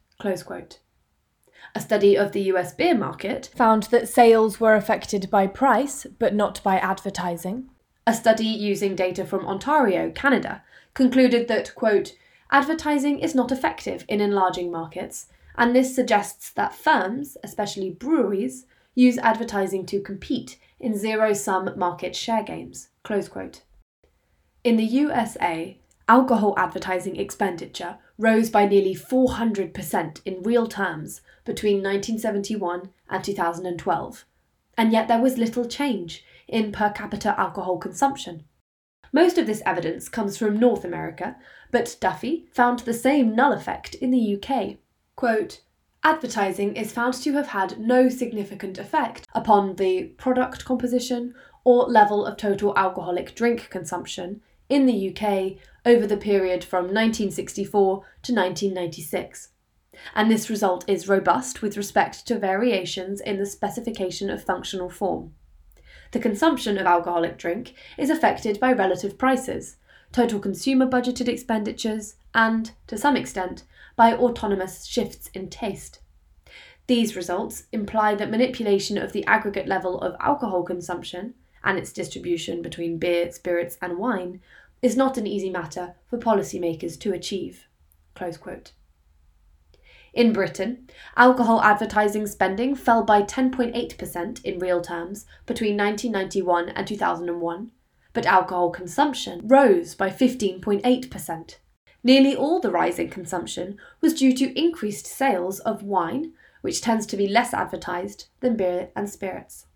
A 1.75 1.80
study 1.80 2.16
of 2.16 2.30
the 2.30 2.42
US 2.52 2.73
beer 2.73 2.97
market 2.97 3.50
found 3.56 3.83
that 3.85 4.09
sales 4.09 4.61
were 4.61 4.76
affected 4.76 5.28
by 5.28 5.49
price 5.49 6.06
but 6.21 6.37
not 6.37 6.62
by 6.62 6.76
advertising. 6.78 7.68
A 8.06 8.14
study 8.14 8.47
using 8.47 8.95
data 8.95 9.26
from 9.26 9.45
Ontario, 9.45 10.12
Canada, 10.12 10.62
concluded 10.95 11.49
that, 11.49 11.75
quote, 11.75 12.12
advertising 12.52 13.18
is 13.18 13.35
not 13.35 13.50
effective 13.50 14.04
in 14.09 14.21
enlarging 14.21 14.71
markets, 14.71 15.26
and 15.59 15.75
this 15.75 15.92
suggests 15.92 16.52
that 16.52 16.76
firms, 16.76 17.37
especially 17.42 17.90
breweries, 17.90 18.66
use 18.95 19.18
advertising 19.18 19.85
to 19.87 20.00
compete 20.00 20.59
in 20.78 20.97
zero 20.97 21.33
sum 21.33 21.68
market 21.76 22.14
share 22.14 22.45
games. 22.45 22.90
Close 23.02 23.28
quote. 23.28 23.62
In 24.62 24.76
the 24.76 24.85
USA, 24.85 25.80
alcohol 26.08 26.54
advertising 26.56 27.16
expenditure 27.16 27.98
rose 28.18 28.48
by 28.50 28.66
nearly 28.66 28.94
400% 28.94 30.20
in 30.25 30.42
real 30.42 30.66
terms 30.66 31.20
between 31.44 31.76
1971 31.76 32.90
and 33.08 33.25
2012, 33.25 34.25
and 34.78 34.92
yet 34.92 35.08
there 35.08 35.20
was 35.20 35.38
little 35.38 35.66
change 35.66 36.25
in 36.48 36.72
per 36.72 36.90
capita 36.90 37.38
alcohol 37.38 37.78
consumption. 37.78 38.44
Most 39.12 39.38
of 39.38 39.46
this 39.46 39.62
evidence 39.64 40.08
comes 40.08 40.36
from 40.36 40.58
North 40.58 40.84
America, 40.84 41.36
but 41.70 41.96
Duffy 42.00 42.46
found 42.52 42.80
the 42.80 42.94
same 42.94 43.34
null 43.34 43.52
effect 43.52 43.94
in 43.94 44.10
the 44.10 44.36
UK. 44.36 44.76
Quote, 45.16 45.60
Advertising 46.04 46.76
is 46.76 46.92
found 46.92 47.14
to 47.14 47.32
have 47.32 47.48
had 47.48 47.80
no 47.80 48.08
significant 48.08 48.78
effect 48.78 49.26
upon 49.34 49.75
the 49.75 50.04
product 50.18 50.64
composition 50.64 51.34
or 51.64 51.86
level 51.86 52.25
of 52.25 52.36
total 52.36 52.72
alcoholic 52.76 53.34
drink 53.34 53.68
consumption 53.70 54.40
in 54.68 54.86
the 54.86 55.10
UK 55.10 55.56
over 55.87 56.07
the 56.07 56.19
period 56.19 56.62
from 56.64 56.85
1964 56.85 57.97
to 58.23 58.35
1996. 58.35 59.50
And 60.14 60.31
this 60.31 60.50
result 60.50 60.85
is 60.87 61.09
robust 61.09 61.62
with 61.62 61.78
respect 61.78 62.26
to 62.26 62.38
variations 62.38 63.23
in 63.23 63.38
the 63.38 63.47
specification 63.47 64.28
of 64.28 64.45
functional 64.45 64.90
form 64.90 65.33
the 66.12 66.19
consumption 66.23 66.78
of 66.78 66.87
alcoholic 66.87 67.37
drink 67.37 67.75
is 67.99 68.11
affected 68.11 68.61
by 68.61 68.73
relative 68.73 69.19
prices, 69.19 69.76
total 70.12 70.38
consumer 70.38 70.87
budgeted 70.87 71.28
expenditures, 71.28 72.16
and, 72.35 72.73
to 72.87 72.97
some 72.97 73.16
extent, 73.16 73.64
by 73.97 74.14
autonomous 74.14 74.87
shifts 74.87 75.28
in 75.35 75.49
taste. 75.49 76.00
These 76.87 77.16
results 77.16 77.64
imply 77.73 78.14
that 78.14 78.31
manipulation 78.31 78.97
of 78.97 79.12
the 79.12 79.26
aggregate 79.26 79.66
level 79.66 80.00
of 80.00 80.16
alcohol 80.21 80.62
consumption 80.62 81.35
and 81.64 81.78
its 81.78 81.93
distribution 81.93 82.62
between 82.62 82.99
beer, 82.99 83.33
spirits, 83.33 83.76
and 83.83 83.99
wine 83.99 84.40
is 84.83 84.97
not 84.97 85.16
an 85.16 85.26
easy 85.26 85.50
matter 85.50 85.95
for 86.09 86.18
policymakers 86.18 86.99
to 87.00 87.12
achieve. 87.12 87.66
In 90.16 90.33
Britain, 90.33 90.88
alcohol 91.14 91.61
advertising 91.61 92.26
spending 92.26 92.75
fell 92.75 93.04
by 93.04 93.23
10.8% 93.23 94.45
in 94.45 94.59
real 94.59 94.80
terms 94.80 95.26
between 95.45 95.76
1991 95.76 96.71
and 96.71 96.87
2001, 96.87 97.71
but 98.14 98.25
alcohol 98.25 98.71
consumption 98.71 99.42
rose 99.45 99.95
by 99.95 100.09
15.8%. 100.09 101.56
Nearly 102.02 102.35
all 102.35 102.61
the 102.61 102.71
rise 102.71 102.99
in 102.99 103.11
consumption 103.11 103.76
was 104.00 104.14
due 104.14 104.33
to 104.37 104.59
increased 104.59 105.06
sales 105.06 105.59
of 105.61 105.83
wine, 105.83 106.33
which 106.62 106.80
tends 106.80 107.04
to 107.06 107.16
be 107.16 107.28
less 107.28 107.52
advertised 107.52 108.28
than 108.40 108.56
beer 108.56 108.88
and 108.97 109.11
spirits. 109.11 109.66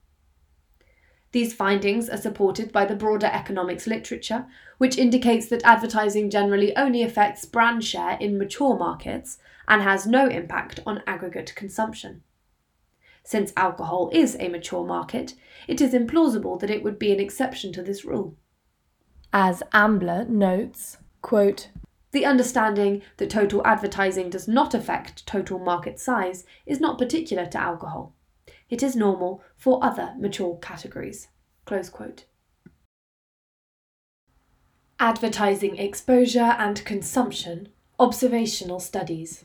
These 1.32 1.54
findings 1.54 2.08
are 2.08 2.16
supported 2.16 2.72
by 2.72 2.84
the 2.84 2.96
broader 2.96 3.28
economics 3.28 3.86
literature, 3.86 4.46
which 4.78 4.98
indicates 4.98 5.46
that 5.48 5.64
advertising 5.64 6.28
generally 6.28 6.76
only 6.76 7.02
affects 7.02 7.44
brand 7.44 7.84
share 7.84 8.16
in 8.20 8.36
mature 8.36 8.76
markets 8.76 9.38
and 9.68 9.82
has 9.82 10.06
no 10.06 10.26
impact 10.26 10.80
on 10.84 11.04
aggregate 11.06 11.54
consumption. 11.54 12.22
Since 13.22 13.52
alcohol 13.56 14.10
is 14.12 14.36
a 14.40 14.48
mature 14.48 14.84
market, 14.84 15.34
it 15.68 15.80
is 15.80 15.92
implausible 15.92 16.58
that 16.58 16.70
it 16.70 16.82
would 16.82 16.98
be 16.98 17.12
an 17.12 17.20
exception 17.20 17.72
to 17.74 17.82
this 17.82 18.04
rule. 18.04 18.34
As 19.32 19.62
Ambler 19.72 20.24
notes, 20.24 20.96
quote, 21.22 21.68
The 22.10 22.26
understanding 22.26 23.02
that 23.18 23.30
total 23.30 23.64
advertising 23.64 24.30
does 24.30 24.48
not 24.48 24.74
affect 24.74 25.26
total 25.26 25.60
market 25.60 26.00
size 26.00 26.44
is 26.66 26.80
not 26.80 26.98
particular 26.98 27.46
to 27.46 27.60
alcohol. 27.60 28.14
It 28.70 28.84
is 28.84 28.94
normal 28.94 29.42
for 29.56 29.84
other 29.84 30.14
mature 30.16 30.56
categories. 30.62 31.28
Advertising 35.00 35.76
exposure 35.76 36.54
and 36.58 36.84
consumption, 36.84 37.68
observational 37.98 38.78
studies. 38.78 39.44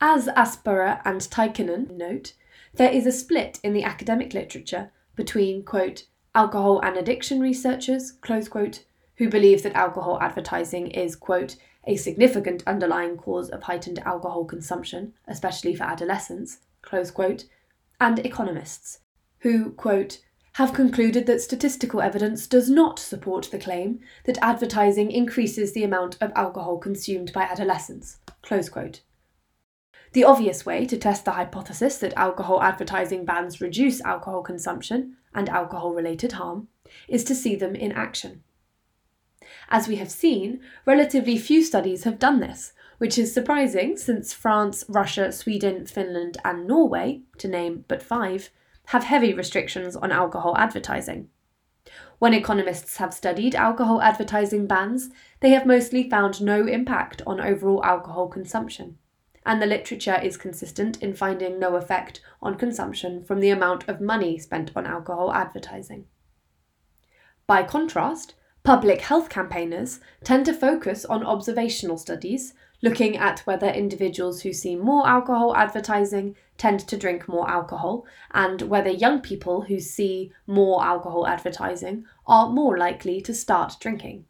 As 0.00 0.26
Aspara 0.26 1.00
and 1.04 1.20
Tikkanen 1.20 1.96
note, 1.96 2.34
there 2.74 2.90
is 2.90 3.06
a 3.06 3.12
split 3.12 3.60
in 3.62 3.72
the 3.72 3.84
academic 3.84 4.34
literature 4.34 4.90
between, 5.14 5.62
quote, 5.62 6.04
alcohol 6.34 6.80
and 6.80 6.96
addiction 6.96 7.40
researchers, 7.40 8.10
close 8.10 8.48
quote, 8.48 8.84
who 9.18 9.28
believe 9.28 9.62
that 9.62 9.74
alcohol 9.74 10.18
advertising 10.20 10.88
is, 10.88 11.14
quote, 11.14 11.56
a 11.86 11.96
significant 11.96 12.64
underlying 12.66 13.16
cause 13.16 13.50
of 13.50 13.62
heightened 13.62 14.00
alcohol 14.00 14.44
consumption, 14.44 15.12
especially 15.28 15.76
for 15.76 15.84
adolescents, 15.84 16.58
close 16.82 17.12
quote, 17.12 17.44
and 18.04 18.18
economists, 18.18 18.98
who, 19.38 19.70
quote, 19.72 20.18
have 20.56 20.74
concluded 20.74 21.24
that 21.24 21.40
statistical 21.40 22.02
evidence 22.02 22.46
does 22.46 22.68
not 22.68 22.98
support 22.98 23.48
the 23.50 23.58
claim 23.58 23.98
that 24.26 24.36
advertising 24.42 25.10
increases 25.10 25.72
the 25.72 25.82
amount 25.82 26.18
of 26.20 26.30
alcohol 26.36 26.76
consumed 26.76 27.32
by 27.32 27.44
adolescents. 27.44 28.18
The 30.12 30.24
obvious 30.24 30.66
way 30.66 30.84
to 30.84 30.98
test 30.98 31.24
the 31.24 31.30
hypothesis 31.30 31.96
that 31.98 32.12
alcohol 32.12 32.60
advertising 32.62 33.24
bans 33.24 33.62
reduce 33.62 34.02
alcohol 34.02 34.42
consumption 34.42 35.16
and 35.34 35.48
alcohol 35.48 35.94
related 35.94 36.32
harm 36.32 36.68
is 37.08 37.24
to 37.24 37.34
see 37.34 37.56
them 37.56 37.74
in 37.74 37.90
action. 37.90 38.44
As 39.70 39.88
we 39.88 39.96
have 39.96 40.10
seen, 40.10 40.60
relatively 40.84 41.38
few 41.38 41.64
studies 41.64 42.04
have 42.04 42.18
done 42.18 42.40
this, 42.40 42.73
which 42.98 43.18
is 43.18 43.32
surprising 43.32 43.96
since 43.96 44.32
France, 44.32 44.84
Russia, 44.88 45.32
Sweden, 45.32 45.86
Finland, 45.86 46.36
and 46.44 46.66
Norway, 46.66 47.22
to 47.38 47.48
name 47.48 47.84
but 47.88 48.02
five, 48.02 48.50
have 48.86 49.04
heavy 49.04 49.32
restrictions 49.32 49.96
on 49.96 50.12
alcohol 50.12 50.56
advertising. 50.56 51.28
When 52.18 52.34
economists 52.34 52.96
have 52.96 53.12
studied 53.12 53.54
alcohol 53.54 54.00
advertising 54.00 54.66
bans, 54.66 55.10
they 55.40 55.50
have 55.50 55.66
mostly 55.66 56.08
found 56.08 56.40
no 56.40 56.66
impact 56.66 57.20
on 57.26 57.40
overall 57.40 57.84
alcohol 57.84 58.28
consumption, 58.28 58.98
and 59.44 59.60
the 59.60 59.66
literature 59.66 60.18
is 60.22 60.36
consistent 60.36 61.02
in 61.02 61.14
finding 61.14 61.58
no 61.58 61.76
effect 61.76 62.20
on 62.40 62.56
consumption 62.56 63.22
from 63.22 63.40
the 63.40 63.50
amount 63.50 63.88
of 63.88 64.00
money 64.00 64.38
spent 64.38 64.70
on 64.74 64.86
alcohol 64.86 65.32
advertising. 65.32 66.06
By 67.46 67.62
contrast, 67.62 68.34
public 68.62 69.02
health 69.02 69.28
campaigners 69.28 70.00
tend 70.22 70.46
to 70.46 70.54
focus 70.54 71.04
on 71.04 71.26
observational 71.26 71.98
studies 71.98 72.54
looking 72.84 73.16
at 73.16 73.40
whether 73.46 73.66
individuals 73.66 74.42
who 74.42 74.52
see 74.52 74.76
more 74.76 75.08
alcohol 75.08 75.56
advertising 75.56 76.36
tend 76.58 76.78
to 76.78 76.98
drink 76.98 77.26
more 77.26 77.48
alcohol, 77.50 78.04
and 78.32 78.60
whether 78.60 78.90
young 78.90 79.22
people 79.22 79.62
who 79.62 79.80
see 79.80 80.30
more 80.46 80.84
alcohol 80.84 81.26
advertising 81.26 82.04
are 82.26 82.50
more 82.50 82.76
likely 82.76 83.22
to 83.22 83.32
start 83.32 83.72
drinking. 83.80 84.26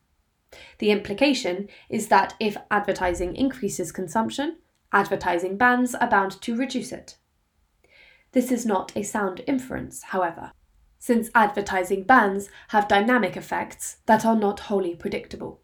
The 0.79 0.93
implication 0.93 1.67
is 1.91 2.07
that 2.09 2.35
if 2.39 2.57
advertising 2.71 3.35
increases 3.35 3.91
consumption, 3.91 4.59
advertising 4.93 5.57
bans 5.57 5.97
are 5.97 6.09
bound 6.09 6.41
to 6.43 6.57
reduce 6.57 6.93
it. 6.93 7.17
This 8.31 8.53
is 8.53 8.65
not 8.65 8.93
a 8.95 9.03
sound 9.03 9.43
inference, 9.49 10.05
however, 10.05 10.53
since 11.01 11.29
advertising 11.35 12.05
bans 12.05 12.51
have 12.69 12.87
dynamic 12.87 13.37
effects 13.37 13.97
that 14.07 14.25
are 14.25 14.37
not 14.37 14.61
wholly 14.61 14.95
predictable. 14.95 15.61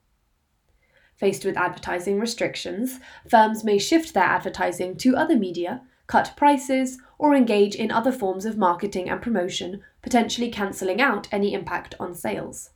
Faced 1.21 1.45
with 1.45 1.59
advertising 1.59 2.19
restrictions, 2.19 2.99
firms 3.29 3.63
may 3.63 3.77
shift 3.77 4.15
their 4.15 4.25
advertising 4.25 4.97
to 4.97 5.17
other 5.17 5.37
media, 5.37 5.83
cut 6.07 6.33
prices, 6.35 6.99
or 7.19 7.35
engage 7.35 7.75
in 7.75 7.91
other 7.91 8.11
forms 8.11 8.47
of 8.47 8.57
marketing 8.57 9.11
and 9.11 9.21
promotion, 9.21 9.83
potentially 10.01 10.51
cancelling 10.51 10.99
out 10.99 11.29
any 11.31 11.53
impact 11.53 11.95
on 12.01 12.15
sales. 12.15 12.71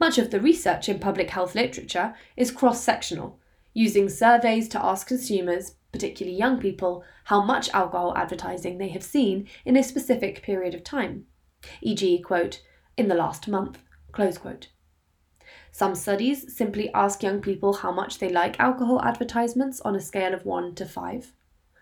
Much 0.00 0.16
of 0.16 0.30
the 0.30 0.40
research 0.40 0.88
in 0.88 0.98
public 0.98 1.28
health 1.28 1.54
literature 1.54 2.14
is 2.34 2.50
cross 2.50 2.82
sectional, 2.82 3.38
using 3.74 4.08
surveys 4.08 4.66
to 4.66 4.82
ask 4.82 5.06
consumers, 5.06 5.74
particularly 5.92 6.36
young 6.36 6.58
people, 6.58 7.04
how 7.24 7.42
much 7.42 7.68
alcohol 7.74 8.16
advertising 8.16 8.78
they 8.78 8.88
have 8.88 9.02
seen 9.02 9.46
in 9.66 9.76
a 9.76 9.82
specific 9.82 10.42
period 10.42 10.74
of 10.74 10.82
time, 10.82 11.26
e.g., 11.82 12.22
quote, 12.22 12.62
in 12.96 13.08
the 13.08 13.14
last 13.14 13.46
month, 13.48 13.82
close 14.12 14.38
quote. 14.38 14.68
Some 15.78 15.94
studies 15.94 16.52
simply 16.52 16.92
ask 16.92 17.22
young 17.22 17.40
people 17.40 17.72
how 17.72 17.92
much 17.92 18.18
they 18.18 18.28
like 18.28 18.58
alcohol 18.58 19.00
advertisements 19.00 19.80
on 19.82 19.94
a 19.94 20.00
scale 20.00 20.34
of 20.34 20.44
1 20.44 20.74
to 20.74 20.84
5. 20.84 21.32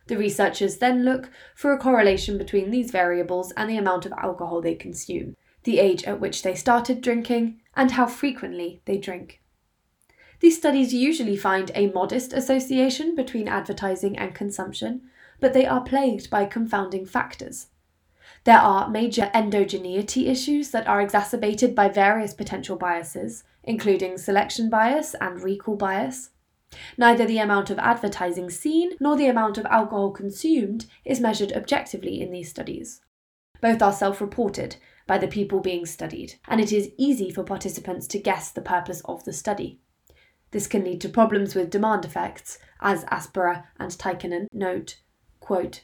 The 0.09 0.19
researchers 0.19 0.77
then 0.77 1.03
look 1.03 1.31
for 1.55 1.73
a 1.73 1.79
correlation 1.79 2.37
between 2.37 2.71
these 2.71 2.91
variables 2.91 3.53
and 3.53 3.71
the 3.71 3.79
amount 3.79 4.05
of 4.05 4.13
alcohol 4.13 4.61
they 4.61 4.75
consume, 4.75 5.35
the 5.65 5.79
age 5.79 6.05
at 6.05 6.21
which 6.21 6.43
they 6.43 6.55
started 6.55 7.01
drinking, 7.01 7.63
and 7.75 7.93
how 7.93 8.05
frequently 8.07 8.83
they 8.85 8.99
drink. 8.99 9.41
These 10.41 10.59
studies 10.59 10.93
usually 10.93 11.39
find 11.39 11.71
a 11.75 11.91
modest 11.91 12.35
association 12.35 13.15
between 13.15 13.49
advertising 13.49 14.19
and 14.19 14.35
consumption, 14.35 15.09
but 15.41 15.55
they 15.55 15.65
are 15.65 15.81
plagued 15.81 16.29
by 16.29 16.45
confounding 16.45 17.07
factors. 17.07 17.69
There 18.45 18.59
are 18.59 18.91
major 18.91 19.31
endogeneity 19.35 20.29
issues 20.29 20.71
that 20.73 20.87
are 20.87 21.01
exacerbated 21.01 21.75
by 21.75 21.89
various 21.89 22.35
potential 22.35 22.77
biases, 22.77 23.45
including 23.67 24.17
selection 24.17 24.71
bias 24.71 25.15
and 25.21 25.43
recall 25.43 25.77
bias. 25.77 26.31
Neither 26.97 27.27
the 27.27 27.39
amount 27.39 27.71
of 27.71 27.79
advertising 27.79 28.51
seen 28.51 28.93
nor 29.01 29.17
the 29.17 29.27
amount 29.27 29.59
of 29.59 29.67
alcohol 29.67 30.11
consumed 30.11 30.87
is 31.05 31.21
measured 31.21 31.53
objectively 31.53 32.21
in 32.21 32.31
these 32.31 32.49
studies. 32.49 33.01
Both 33.61 33.83
are 33.83 33.93
self 33.93 34.21
reported 34.21 34.77
by 35.07 35.19
the 35.19 35.29
people 35.29 35.61
being 35.61 35.87
studied, 35.87 36.35
and 36.49 36.61
it 36.61 36.73
is 36.73 36.91
easy 36.97 37.31
for 37.31 37.45
participants 37.45 38.07
to 38.09 38.19
guess 38.19 38.51
the 38.51 38.63
purpose 38.63 39.03
of 39.05 39.25
the 39.25 39.33
study. 39.33 39.81
This 40.51 40.67
can 40.67 40.85
lead 40.85 41.01
to 41.03 41.09
problems 41.09 41.55
with 41.55 41.71
demand 41.71 42.05
effects, 42.05 42.59
as 42.81 43.05
Aspara 43.05 43.65
and 43.79 43.91
Tikkanen 43.91 44.47
note. 44.53 45.01
Quote, 45.41 45.83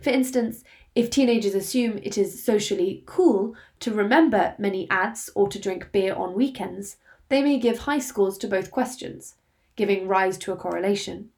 for 0.00 0.10
instance, 0.10 0.64
if 0.96 1.10
teenagers 1.10 1.54
assume 1.54 2.00
it 2.02 2.16
is 2.16 2.42
socially 2.42 3.02
cool 3.04 3.54
to 3.80 3.92
remember 3.92 4.54
many 4.58 4.88
ads 4.90 5.28
or 5.34 5.46
to 5.46 5.58
drink 5.58 5.92
beer 5.92 6.14
on 6.14 6.32
weekends, 6.32 6.96
they 7.28 7.42
may 7.42 7.58
give 7.58 7.80
high 7.80 7.98
scores 7.98 8.38
to 8.38 8.48
both 8.48 8.70
questions, 8.70 9.34
giving 9.76 10.08
rise 10.08 10.38
to 10.38 10.52
a 10.52 10.56
correlation, 10.56 11.28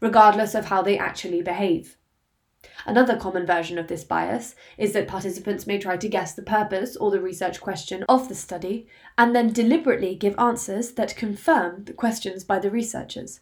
regardless 0.00 0.52
of 0.52 0.64
how 0.64 0.82
they 0.82 0.98
actually 0.98 1.42
behave. 1.42 1.96
Another 2.86 3.16
common 3.16 3.46
version 3.46 3.78
of 3.78 3.86
this 3.86 4.02
bias 4.02 4.56
is 4.76 4.92
that 4.94 5.06
participants 5.06 5.64
may 5.64 5.78
try 5.78 5.96
to 5.96 6.08
guess 6.08 6.34
the 6.34 6.42
purpose 6.42 6.96
or 6.96 7.12
the 7.12 7.20
research 7.20 7.60
question 7.60 8.04
of 8.08 8.28
the 8.28 8.34
study 8.34 8.88
and 9.16 9.34
then 9.34 9.52
deliberately 9.52 10.16
give 10.16 10.34
answers 10.38 10.90
that 10.92 11.14
confirm 11.14 11.84
the 11.84 11.92
questions 11.92 12.42
by 12.42 12.58
the 12.58 12.70
researchers. 12.70 13.40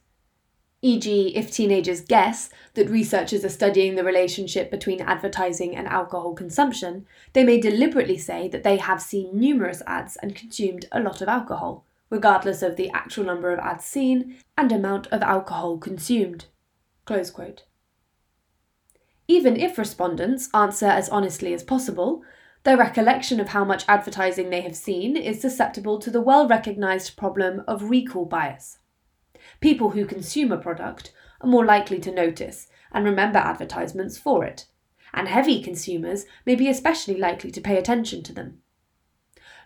E.g., 0.85 1.33
if 1.37 1.53
teenagers 1.53 2.01
guess 2.01 2.51
that 2.75 2.91
researchers 2.91 3.45
are 3.45 3.49
studying 3.49 3.95
the 3.95 4.03
relationship 4.03 4.69
between 4.69 5.01
advertising 5.01 5.77
and 5.77 5.87
alcohol 5.87 6.35
consumption, 6.35 7.07
they 7.35 7.45
may 7.45 7.61
deliberately 7.61 8.19
say 8.19 8.49
that 8.49 8.65
they 8.65 8.79
have 8.79 9.01
seen 9.01 9.39
numerous 9.39 9.81
ads 9.87 10.17
and 10.17 10.35
consumed 10.35 10.87
a 10.91 10.99
lot 10.99 11.23
of 11.23 11.29
alcohol, 11.29 11.85
regardless 12.11 12.63
of 12.63 12.75
the 12.75 12.91
actual 12.91 13.23
number 13.23 13.53
of 13.53 13.61
ads 13.61 13.85
seen 13.85 14.37
and 14.59 14.73
amount 14.73 15.07
of 15.13 15.23
alcohol 15.23 15.79
consumed. 15.79 16.47
Even 19.29 19.57
if 19.57 19.79
respondents 19.79 20.49
answer 20.53 20.87
as 20.87 21.09
honestly 21.11 21.55
as 21.55 21.63
possible, 21.63 22.25
their 22.65 22.77
recollection 22.77 23.39
of 23.39 23.49
how 23.49 23.65
much 23.65 23.85
advertising 23.87 24.51
they 24.51 24.63
have 24.63 24.77
seen 24.77 25.17
is 25.17 25.41
susceptible 25.41 26.01
to 26.01 26.11
the 26.11 26.21
well 26.21 26.49
recognised 26.49 27.17
problem 27.17 27.63
of 27.69 27.89
recall 27.89 28.25
bias 28.25 28.79
people 29.63 29.91
who 29.91 30.05
consume 30.05 30.53
a 30.53 30.59
product 30.59 31.13
are 31.41 31.49
more 31.49 31.65
likely 31.65 31.99
to 32.01 32.13
notice 32.13 32.69
and 32.93 33.05
remember 33.05 33.39
advertisements 33.39 34.19
for 34.19 34.45
it, 34.45 34.67
and 35.15 35.29
heavy 35.29 35.63
consumers 35.63 36.27
may 36.45 36.55
be 36.55 36.69
especially 36.69 37.17
likely 37.17 37.51
to 37.51 37.61
pay 37.61 37.79
attention 37.79 38.23
to 38.25 38.35
them. 38.35 38.59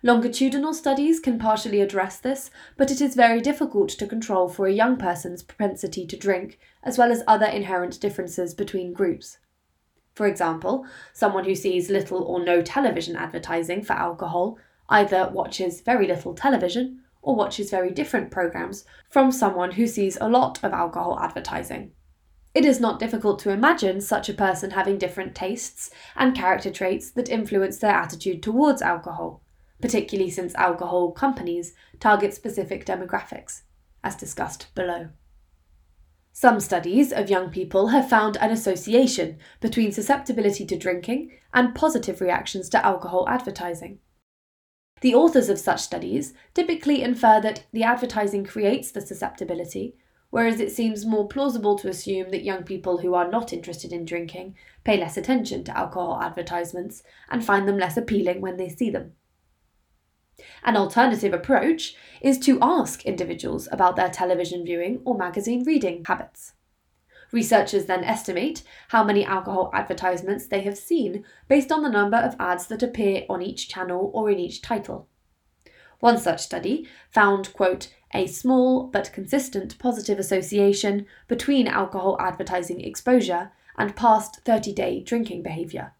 Longitudinal 0.03 0.75
studies 0.75 1.19
can 1.19 1.39
partially 1.39 1.81
address 1.81 2.19
this, 2.19 2.51
but 2.77 2.91
it 2.91 3.01
is 3.01 3.17
very 3.17 3.41
difficult 3.41 3.89
to 3.89 4.07
control 4.07 4.49
for 4.49 4.67
a 4.67 4.73
young 4.73 4.97
person's 4.97 5.43
propensity 5.43 6.07
to 6.07 6.17
drink, 6.17 6.59
as 6.85 6.99
well 6.99 7.11
as 7.11 7.25
other 7.27 7.47
inherent 7.47 8.01
differences 8.01 8.55
between 8.55 8.93
groups. 8.93 9.39
For 10.15 10.27
example, 10.27 10.87
someone 11.13 11.45
who 11.45 11.55
sees 11.55 11.91
little 11.91 12.23
or 12.23 12.45
no 12.45 12.63
television 12.63 13.17
advertising 13.17 13.83
for 13.83 13.95
alcohol 13.95 14.59
either 14.89 15.31
watches 15.33 15.81
very 15.81 16.07
little 16.07 16.35
television 16.35 17.01
or 17.27 17.35
watches 17.35 17.71
very 17.71 17.91
different 17.91 18.31
programs 18.31 18.85
from 19.11 19.33
someone 19.33 19.73
who 19.73 19.87
sees 19.87 20.17
a 20.21 20.29
lot 20.29 20.62
of 20.62 20.73
alcohol 20.73 21.19
advertising. 21.21 21.91
It 22.55 22.65
is 22.65 22.79
not 22.79 23.01
difficult 23.01 23.41
to 23.41 23.51
imagine 23.51 24.01
such 24.01 24.29
a 24.29 24.35
person 24.35 24.71
having 24.71 24.97
different 24.97 25.35
tastes 25.35 25.91
and 26.15 26.37
character 26.37 26.71
traits 26.71 27.11
that 27.11 27.29
influence 27.29 27.79
their 27.79 27.91
attitude 27.91 28.45
towards 28.45 28.81
alcohol, 28.81 29.43
particularly 29.83 30.31
since 30.31 30.55
alcohol 30.55 31.11
companies 31.11 31.75
target 31.99 32.33
specific 32.33 32.87
demographics, 32.87 33.62
as 34.05 34.15
discussed 34.15 34.73
below. 34.77 35.09
Some 36.33 36.61
studies 36.61 37.12
of 37.12 37.29
young 37.29 37.51
people 37.51 37.89
have 37.89 38.09
found 38.09 38.37
an 38.37 38.53
association 38.53 39.39
between 39.61 39.91
susceptibility 39.91 40.65
to 40.67 40.79
drinking 40.79 41.33
and 41.53 41.75
positive 41.75 42.21
reactions 42.21 42.69
to 42.69 42.87
alcohol 42.87 43.29
advertising. 43.29 43.99
The 45.03 45.15
authors 45.15 45.51
of 45.51 45.59
such 45.59 45.81
studies 45.81 46.33
typically 46.55 47.03
infer 47.03 47.41
that 47.43 47.65
the 47.73 47.83
advertising 47.83 48.45
creates 48.45 48.91
the 48.91 49.03
susceptibility, 49.03 49.95
whereas 50.31 50.59
it 50.59 50.73
seems 50.73 51.05
more 51.05 51.29
plausible 51.29 51.79
to 51.79 51.89
assume 51.89 52.31
that 52.31 52.45
young 52.45 52.63
people 52.63 52.99
who 52.99 53.15
are 53.15 53.29
not 53.29 53.53
interested 53.53 53.93
in 53.93 54.07
drinking 54.07 54.57
pay 54.85 54.99
less 54.99 55.17
attention 55.17 55.65
to 55.65 55.77
alcohol 55.77 56.21
advertisements 56.23 57.03
and 57.31 57.45
find 57.45 57.69
them 57.69 57.79
less 57.79 57.97
appealing 57.97 58.41
when 58.41 58.57
they 58.57 58.71
see 58.71 58.89
them. 58.89 59.13
An 60.65 60.77
alternative 60.77 61.33
approach 61.33 61.95
is 62.21 62.39
to 62.41 62.59
ask 62.61 63.05
individuals 63.05 63.69
about 63.73 63.97
their 63.97 64.11
television 64.11 64.65
viewing 64.65 65.01
or 65.05 65.17
magazine 65.17 65.65
reading 65.65 66.05
habits. 66.07 66.53
Researchers 67.33 67.87
then 67.87 68.05
estimate 68.05 68.62
how 68.89 69.03
many 69.03 69.25
alcohol 69.25 69.71
advertisements 69.75 70.47
they 70.47 70.61
have 70.62 70.79
seen 70.79 71.25
based 71.49 71.73
on 71.73 71.83
the 71.83 71.91
number 71.91 72.17
of 72.17 72.37
ads 72.39 72.67
that 72.69 72.83
appear 72.83 73.25
on 73.29 73.43
each 73.43 73.69
channel 73.69 74.11
or 74.15 74.31
in 74.31 74.39
each 74.39 74.62
title. 74.62 75.09
One 76.01 76.19
such 76.19 76.41
study 76.41 76.89
found, 77.11 77.53
quote, 77.53 77.93
a 78.15 78.27
small 78.27 78.85
but 78.85 79.12
consistent 79.12 79.79
positive 79.79 80.19
association 80.19 81.07
between 81.27 81.67
alcohol 81.67 82.17
advertising 82.21 82.81
exposure 82.81 83.51
and 83.77 83.97
past 83.97 84.41
30 84.45 84.73
day 84.73 85.01
drinking 85.01 85.43
behaviour. 85.43 85.93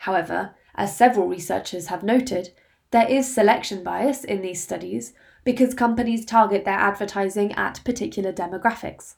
However, 0.00 0.54
as 0.74 0.96
several 0.96 1.26
researchers 1.26 1.88
have 1.88 2.02
noted, 2.02 2.50
there 2.90 3.08
is 3.08 3.32
selection 3.32 3.82
bias 3.82 4.24
in 4.24 4.42
these 4.42 4.62
studies 4.62 5.12
because 5.44 5.74
companies 5.74 6.24
target 6.24 6.64
their 6.64 6.74
advertising 6.74 7.52
at 7.52 7.80
particular 7.84 8.32
demographics. 8.32 9.14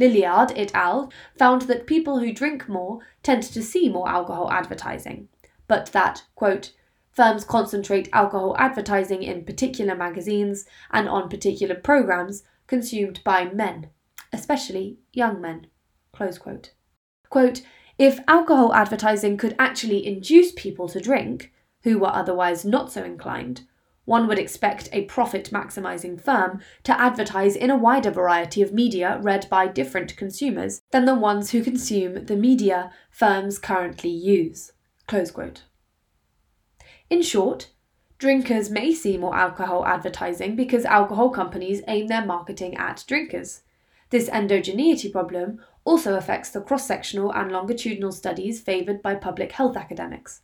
Lilliard 0.00 0.52
et 0.56 0.74
al. 0.74 1.12
found 1.38 1.62
that 1.62 1.86
people 1.86 2.18
who 2.18 2.32
drink 2.32 2.68
more 2.68 3.00
tend 3.22 3.42
to 3.42 3.62
see 3.62 3.88
more 3.88 4.08
alcohol 4.08 4.50
advertising, 4.50 5.28
but 5.68 5.92
that, 5.92 6.24
quote, 6.34 6.72
firms 7.12 7.44
concentrate 7.44 8.08
alcohol 8.12 8.56
advertising 8.58 9.22
in 9.22 9.44
particular 9.44 9.94
magazines 9.94 10.64
and 10.90 11.08
on 11.08 11.28
particular 11.28 11.74
programs 11.74 12.42
consumed 12.66 13.20
by 13.24 13.44
men, 13.44 13.90
especially 14.32 14.98
young 15.12 15.40
men. 15.40 15.66
Close 16.12 16.38
quote. 16.38 16.72
Quote, 17.28 17.62
if 17.98 18.18
alcohol 18.26 18.72
advertising 18.72 19.36
could 19.36 19.54
actually 19.58 20.06
induce 20.06 20.52
people 20.52 20.88
to 20.88 21.00
drink, 21.00 21.52
who 21.82 21.98
were 21.98 22.14
otherwise 22.14 22.64
not 22.64 22.90
so 22.90 23.04
inclined, 23.04 23.66
one 24.10 24.26
would 24.26 24.40
expect 24.40 24.88
a 24.90 25.04
profit 25.04 25.50
maximising 25.52 26.20
firm 26.20 26.60
to 26.82 27.00
advertise 27.00 27.54
in 27.54 27.70
a 27.70 27.76
wider 27.76 28.10
variety 28.10 28.60
of 28.60 28.72
media 28.72 29.20
read 29.22 29.48
by 29.48 29.68
different 29.68 30.16
consumers 30.16 30.82
than 30.90 31.04
the 31.04 31.14
ones 31.14 31.52
who 31.52 31.62
consume 31.62 32.24
the 32.24 32.34
media 32.34 32.90
firms 33.08 33.56
currently 33.56 34.10
use. 34.10 34.72
In 37.08 37.22
short, 37.22 37.70
drinkers 38.18 38.68
may 38.68 38.92
see 38.92 39.16
more 39.16 39.36
alcohol 39.36 39.86
advertising 39.86 40.56
because 40.56 40.84
alcohol 40.84 41.30
companies 41.30 41.80
aim 41.86 42.08
their 42.08 42.26
marketing 42.26 42.76
at 42.78 43.04
drinkers. 43.06 43.62
This 44.10 44.28
endogeneity 44.28 45.12
problem 45.12 45.60
also 45.84 46.16
affects 46.16 46.50
the 46.50 46.60
cross 46.60 46.84
sectional 46.84 47.32
and 47.32 47.52
longitudinal 47.52 48.10
studies 48.10 48.60
favoured 48.60 49.02
by 49.02 49.14
public 49.14 49.52
health 49.52 49.76
academics. 49.76 50.40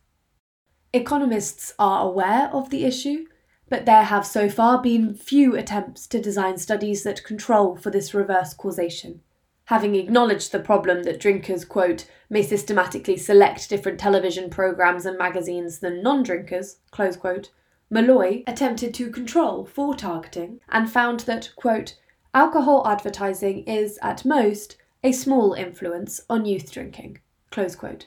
Economists 0.92 1.74
are 1.80 2.08
aware 2.08 2.48
of 2.52 2.70
the 2.70 2.84
issue, 2.84 3.26
but 3.68 3.84
there 3.84 4.04
have 4.04 4.26
so 4.26 4.48
far 4.48 4.80
been 4.80 5.14
few 5.14 5.56
attempts 5.56 6.06
to 6.06 6.20
design 6.20 6.56
studies 6.56 7.02
that 7.02 7.24
control 7.24 7.76
for 7.76 7.90
this 7.90 8.14
reverse 8.14 8.54
causation. 8.54 9.20
Having 9.66 9.96
acknowledged 9.96 10.52
the 10.52 10.60
problem 10.60 11.02
that 11.02 11.18
drinkers, 11.18 11.64
quote, 11.64 12.08
may 12.30 12.42
systematically 12.42 13.16
select 13.16 13.68
different 13.68 13.98
television 13.98 14.48
programs 14.48 15.04
and 15.04 15.18
magazines 15.18 15.80
than 15.80 16.02
non 16.02 16.22
drinkers, 16.22 16.76
close 16.92 17.16
quote, 17.16 17.50
Molloy 17.90 18.42
attempted 18.46 18.94
to 18.94 19.10
control 19.10 19.64
for 19.64 19.94
targeting 19.94 20.60
and 20.68 20.90
found 20.90 21.20
that, 21.20 21.50
quote, 21.56 21.96
alcohol 22.34 22.86
advertising 22.86 23.64
is, 23.64 23.98
at 24.02 24.24
most, 24.24 24.76
a 25.02 25.12
small 25.12 25.52
influence 25.52 26.20
on 26.28 26.44
youth 26.44 26.72
drinking. 26.72 27.18
close 27.50 27.76
quote. 27.76 28.06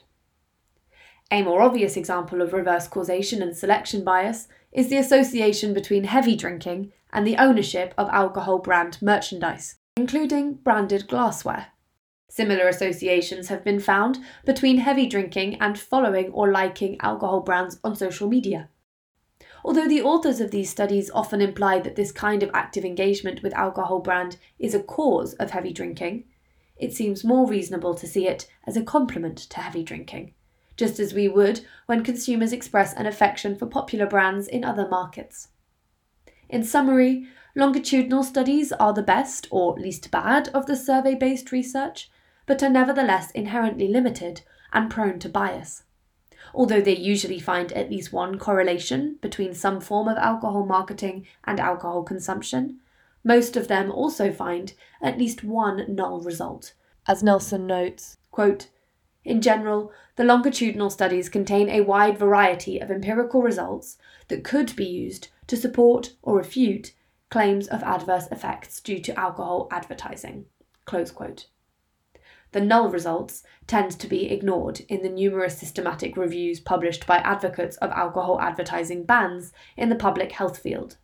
A 1.32 1.43
more 1.43 1.62
obvious 1.62 1.95
example 1.95 2.41
of 2.41 2.54
reverse 2.54 2.88
causation 2.88 3.41
and 3.41 3.56
selection 3.56 4.04
bias 4.04 4.48
is 4.71 4.89
the 4.89 4.97
association 4.97 5.73
between 5.73 6.03
heavy 6.03 6.36
drinking 6.36 6.91
and 7.12 7.25
the 7.25 7.38
ownership 7.38 7.93
of 7.97 8.08
alcohol 8.10 8.60
brand 8.60 9.01
merchandise, 9.01 9.75
including 9.97 10.53
branded 10.53 11.08
glassware. 11.08 11.67
Similar 12.29 12.67
associations 12.67 13.47
have 13.47 13.63
been 13.63 13.79
found 13.79 14.19
between 14.45 14.77
heavy 14.77 15.08
drinking 15.08 15.60
and 15.60 15.79
following 15.79 16.32
or 16.32 16.51
liking 16.51 16.97
alcohol 17.01 17.41
brands 17.41 17.79
on 17.84 17.95
social 17.95 18.27
media. 18.27 18.69
Although 19.65 19.88
the 19.88 20.03
authors 20.03 20.39
of 20.39 20.51
these 20.51 20.69
studies 20.69 21.10
often 21.10 21.41
imply 21.41 21.79
that 21.79 21.95
this 21.95 22.12
kind 22.12 22.43
of 22.43 22.51
active 22.53 22.86
engagement 22.86 23.41
with 23.43 23.53
alcohol 23.55 23.99
brand 23.99 24.38
is 24.58 24.73
a 24.73 24.84
cause 24.84 25.34
of 25.34 25.51
heavy 25.51 25.73
drinking, 25.73 26.25
it 26.77 26.93
seems 26.93 27.25
more 27.25 27.47
reasonable 27.47 27.93
to 27.95 28.08
see 28.08 28.27
it 28.27 28.47
as 28.65 28.77
a 28.77 28.84
complement 28.84 29.38
to 29.38 29.60
heavy 29.60 29.84
drinking, 29.84 30.34
just 30.80 30.98
as 30.98 31.13
we 31.13 31.28
would 31.28 31.60
when 31.88 32.06
consumers 32.06 32.54
express 32.54 32.94
an 32.94 33.06
affection 33.06 33.54
for 33.54 33.65
popular 33.65 34.06
brands 34.06 34.48
in 34.48 34.63
other 34.63 34.88
markets. 34.88 35.50
In 36.48 36.63
summary, 36.63 37.28
longitudinal 37.54 38.24
studies 38.24 38.72
are 38.72 38.94
the 38.94 39.04
best 39.04 39.46
or 39.52 39.78
least 39.78 40.10
bad 40.10 40.48
of 40.54 40.68
the 40.68 40.78
survey 40.78 41.15
based 41.15 41.52
research, 41.52 42.10
but 42.46 42.63
are 42.63 42.70
nevertheless 42.70 43.30
inherently 43.32 43.89
limited 43.89 44.42
and 44.72 44.89
prone 44.89 45.20
to 45.20 45.28
bias. 45.28 45.84
Although 46.56 46.82
they 46.82 46.96
usually 46.96 47.39
find 47.39 47.74
at 47.74 47.92
least 47.92 48.13
one 48.13 48.39
correlation 48.39 49.18
between 49.22 49.54
some 49.54 49.82
form 49.82 50.08
of 50.08 50.18
alcohol 50.18 50.65
marketing 50.65 51.28
and 51.44 51.60
alcohol 51.60 52.04
consumption, 52.04 52.80
most 53.22 53.58
of 53.58 53.68
them 53.68 53.92
also 53.92 54.32
find 54.32 54.74
at 55.02 55.18
least 55.18 55.44
one 55.44 55.94
null 55.94 56.22
result. 56.22 56.74
As 57.06 57.22
Nelson 57.22 57.68
notes, 57.68 58.15
quote, 58.32 58.70
in 59.30 59.42
general, 59.42 59.92
the 60.15 60.24
longitudinal 60.24 60.89
studies 60.89 61.30
contain 61.30 61.70
a 61.70 61.82
wide 61.82 62.18
variety 62.18 62.80
of 62.80 62.89
empirical 62.89 63.44
results 63.44 63.96
that 64.28 64.44
could 64.44 64.76
be 64.76 64.88
used 64.88 65.28
to 65.46 65.56
support 65.56 66.15
or 66.24 66.36
refute 66.36 66.94
claims 67.30 67.68
of 67.68 67.84
adverse 67.84 68.26
effects 68.32 68.82
due 68.82 68.98
to 69.00 69.20
alcohol 69.20 69.68
advertising. 69.70 70.46
The 70.88 72.60
null 72.60 72.89
results 72.89 73.44
tend 73.68 73.92
to 74.00 74.08
be 74.08 74.32
ignored 74.32 74.82
in 74.89 75.04
the 75.04 75.10
numerous 75.10 75.60
systematic 75.60 76.18
reviews 76.18 76.60
published 76.60 77.06
by 77.06 77.18
advocates 77.18 77.78
of 77.78 77.92
alcohol 77.92 78.42
advertising 78.42 79.04
bans 79.04 79.54
in 79.78 79.89
the 79.89 79.96
public 79.96 80.32
health 80.32 80.58
field. 80.58 80.98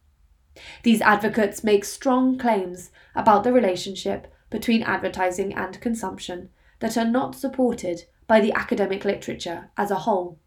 These 0.82 1.02
advocates 1.02 1.64
make 1.64 1.86
strong 1.86 2.40
claims 2.40 2.90
about 3.14 3.44
the 3.44 3.54
relationship 3.54 4.34
between 4.50 4.82
advertising 4.82 5.54
and 5.54 5.80
consumption 5.80 6.50
that 6.80 6.98
are 6.98 7.06
not 7.06 7.36
supported 7.36 8.06
by 8.28 8.40
the 8.40 8.54
academic 8.54 9.06
literature 9.06 9.72
as 9.78 9.92
a 9.92 10.00
whole. 10.00 10.40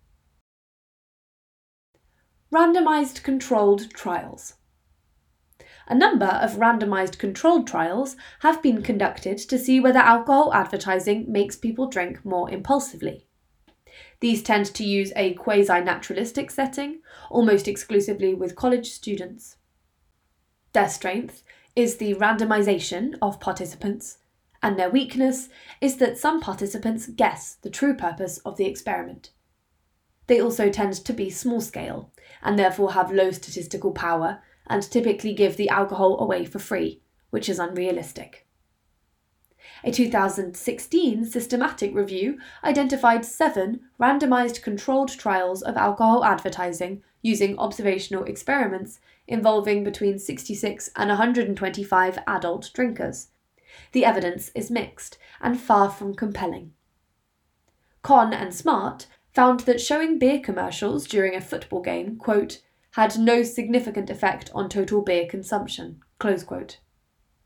Randomised 2.52 3.22
controlled 3.22 3.90
trials. 3.90 4.54
A 5.86 5.94
number 5.94 6.26
of 6.26 6.56
randomised 6.56 7.18
controlled 7.18 7.66
trials 7.66 8.16
have 8.40 8.62
been 8.62 8.82
conducted 8.82 9.38
to 9.38 9.58
see 9.58 9.80
whether 9.80 9.98
alcohol 9.98 10.52
advertising 10.52 11.30
makes 11.30 11.56
people 11.56 11.88
drink 11.88 12.24
more 12.24 12.50
impulsively. 12.50 13.26
These 14.20 14.42
tend 14.42 14.66
to 14.74 14.84
use 14.84 15.12
a 15.16 15.34
quasi 15.34 15.80
naturalistic 15.80 16.50
setting, 16.50 17.00
almost 17.30 17.68
exclusively 17.68 18.34
with 18.34 18.56
college 18.56 18.90
students. 18.90 19.56
Their 20.72 20.88
strength 20.88 21.42
is 21.74 21.96
the 21.96 22.14
randomization 22.14 23.14
of 23.22 23.40
participants, 23.40 24.18
and 24.62 24.78
their 24.78 24.90
weakness 24.90 25.48
is 25.80 25.96
that 25.96 26.18
some 26.18 26.40
participants 26.40 27.06
guess 27.06 27.54
the 27.62 27.70
true 27.70 27.94
purpose 27.94 28.38
of 28.38 28.56
the 28.56 28.66
experiment. 28.66 29.30
They 30.26 30.40
also 30.40 30.68
tend 30.70 30.92
to 30.94 31.12
be 31.12 31.30
small 31.30 31.60
scale, 31.60 32.12
and 32.42 32.58
therefore 32.58 32.92
have 32.92 33.10
low 33.10 33.30
statistical 33.30 33.92
power, 33.92 34.42
and 34.66 34.82
typically 34.82 35.32
give 35.32 35.56
the 35.56 35.70
alcohol 35.70 36.20
away 36.20 36.44
for 36.44 36.58
free, 36.58 37.00
which 37.30 37.48
is 37.48 37.58
unrealistic. 37.58 38.46
A 39.84 39.92
2016 39.92 41.24
systematic 41.24 41.94
review 41.94 42.38
identified 42.64 43.24
seven 43.24 43.80
randomized 44.00 44.62
controlled 44.62 45.10
trials 45.10 45.62
of 45.62 45.76
alcohol 45.76 46.24
advertising 46.24 47.02
using 47.22 47.58
observational 47.58 48.24
experiments 48.24 48.98
involving 49.26 49.84
between 49.84 50.18
66 50.18 50.90
and 50.96 51.08
125 51.08 52.18
adult 52.26 52.70
drinkers. 52.74 53.28
The 53.92 54.04
evidence 54.04 54.50
is 54.54 54.70
mixed 54.70 55.18
and 55.40 55.60
far 55.60 55.90
from 55.90 56.14
compelling. 56.14 56.72
Kohn 58.02 58.32
and 58.32 58.54
Smart 58.54 59.06
found 59.32 59.60
that 59.60 59.80
showing 59.80 60.18
beer 60.18 60.40
commercials 60.40 61.06
during 61.06 61.34
a 61.34 61.40
football 61.40 61.80
game, 61.80 62.16
quote, 62.16 62.60
had 62.92 63.18
no 63.18 63.42
significant 63.42 64.10
effect 64.10 64.50
on 64.54 64.68
total 64.68 65.02
beer 65.02 65.26
consumption. 65.26 66.02
close 66.18 66.42
quote. 66.42 66.78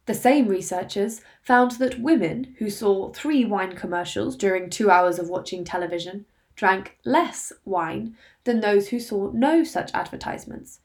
The 0.06 0.14
same 0.14 0.48
researchers 0.48 1.20
found 1.42 1.72
that 1.72 2.00
women 2.00 2.56
who 2.58 2.70
saw 2.70 3.12
three 3.12 3.44
wine 3.44 3.76
commercials 3.76 4.36
during 4.36 4.68
two 4.68 4.90
hours 4.90 5.18
of 5.18 5.28
watching 5.28 5.64
television 5.64 6.26
drank 6.56 6.98
less 7.04 7.52
wine 7.64 8.16
than 8.44 8.60
those 8.60 8.88
who 8.88 8.98
saw 8.98 9.30
no 9.32 9.62
such 9.62 9.92
advertisements. 9.94 10.80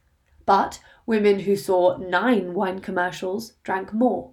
But 0.45 0.79
women 1.05 1.39
who 1.39 1.55
saw 1.55 1.97
nine 1.97 2.53
wine 2.53 2.79
commercials 2.79 3.53
drank 3.63 3.93
more. 3.93 4.31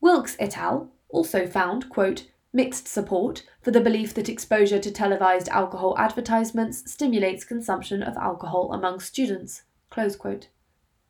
Wilks 0.00 0.36
et 0.38 0.56
al. 0.56 0.90
also 1.08 1.46
found, 1.46 1.88
quote, 1.88 2.26
mixed 2.52 2.88
support 2.88 3.42
for 3.60 3.70
the 3.70 3.80
belief 3.80 4.14
that 4.14 4.28
exposure 4.28 4.78
to 4.78 4.90
televised 4.90 5.48
alcohol 5.48 5.96
advertisements 5.98 6.90
stimulates 6.90 7.44
consumption 7.44 8.02
of 8.02 8.16
alcohol 8.16 8.72
among 8.72 9.00
students. 9.00 9.62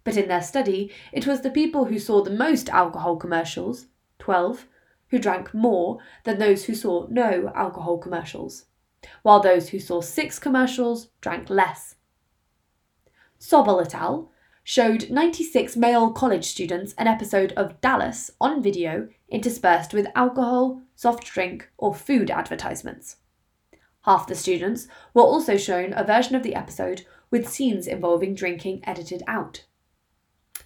But 0.05 0.17
in 0.17 0.29
their 0.29 0.43
study, 0.43 0.91
it 1.13 1.27
was 1.27 1.43
the 1.43 1.51
people 1.51 1.85
who 1.87 1.99
saw 1.99 2.23
the 2.23 2.31
most 2.31 2.69
alcohol 2.71 3.17
commercials, 3.17 3.87
12, 4.19 4.67
who 5.11 5.19
drank 5.19 5.53
more 5.53 5.99
than 6.25 6.39
those 6.39 6.65
who 6.65 6.75
saw 6.75 7.07
no 7.11 7.53
alcohol 7.55 7.99
commercials, 7.99 8.65
while 9.23 9.41
those 9.41 9.69
who 9.69 9.79
saw 9.79 10.01
six 10.01 10.39
commercials 10.39 11.09
drank 11.21 11.51
less. 11.51 11.97
Sobell 13.39 13.81
et 13.85 13.95
al. 13.95 14.31
Showed 14.69 15.09
96 15.09 15.79
male 15.79 16.13
college 16.13 16.45
students 16.45 16.93
an 16.99 17.07
episode 17.07 17.55
of 17.55 17.81
Dallas 17.81 18.31
on 18.39 18.63
video 18.63 19.09
interspersed 19.31 19.95
with 19.95 20.07
alcohol, 20.15 20.83
soft 20.95 21.25
drink, 21.25 21.71
or 21.79 21.95
food 21.95 22.31
advertisements. 22.31 23.17
Half 24.03 24.27
the 24.27 24.35
students 24.35 24.87
were 25.15 25.23
also 25.23 25.57
shown 25.57 25.95
a 25.97 26.05
version 26.05 26.37
of 26.37 26.43
the 26.43 26.55
episode 26.55 27.07
with 27.31 27.49
scenes 27.49 27.87
involving 27.87 28.35
drinking 28.35 28.83
edited 28.85 29.23
out. 29.27 29.65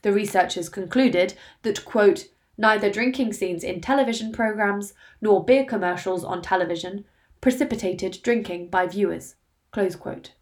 The 0.03 0.13
researchers 0.13 0.69
concluded 0.69 1.35
that, 1.63 1.85
quote, 1.85 2.27
neither 2.59 2.91
drinking 2.91 3.35
scenes 3.35 3.63
in 3.63 3.81
television 3.81 4.33
programs 4.33 4.95
nor 5.21 5.45
beer 5.45 5.65
commercials 5.65 6.25
on 6.25 6.43
television 6.43 7.05
precipitated 7.41 8.19
drinking 8.25 8.67
by 8.67 8.89
viewers. 8.89 9.37
close 9.71 9.95
quote. 9.95 10.33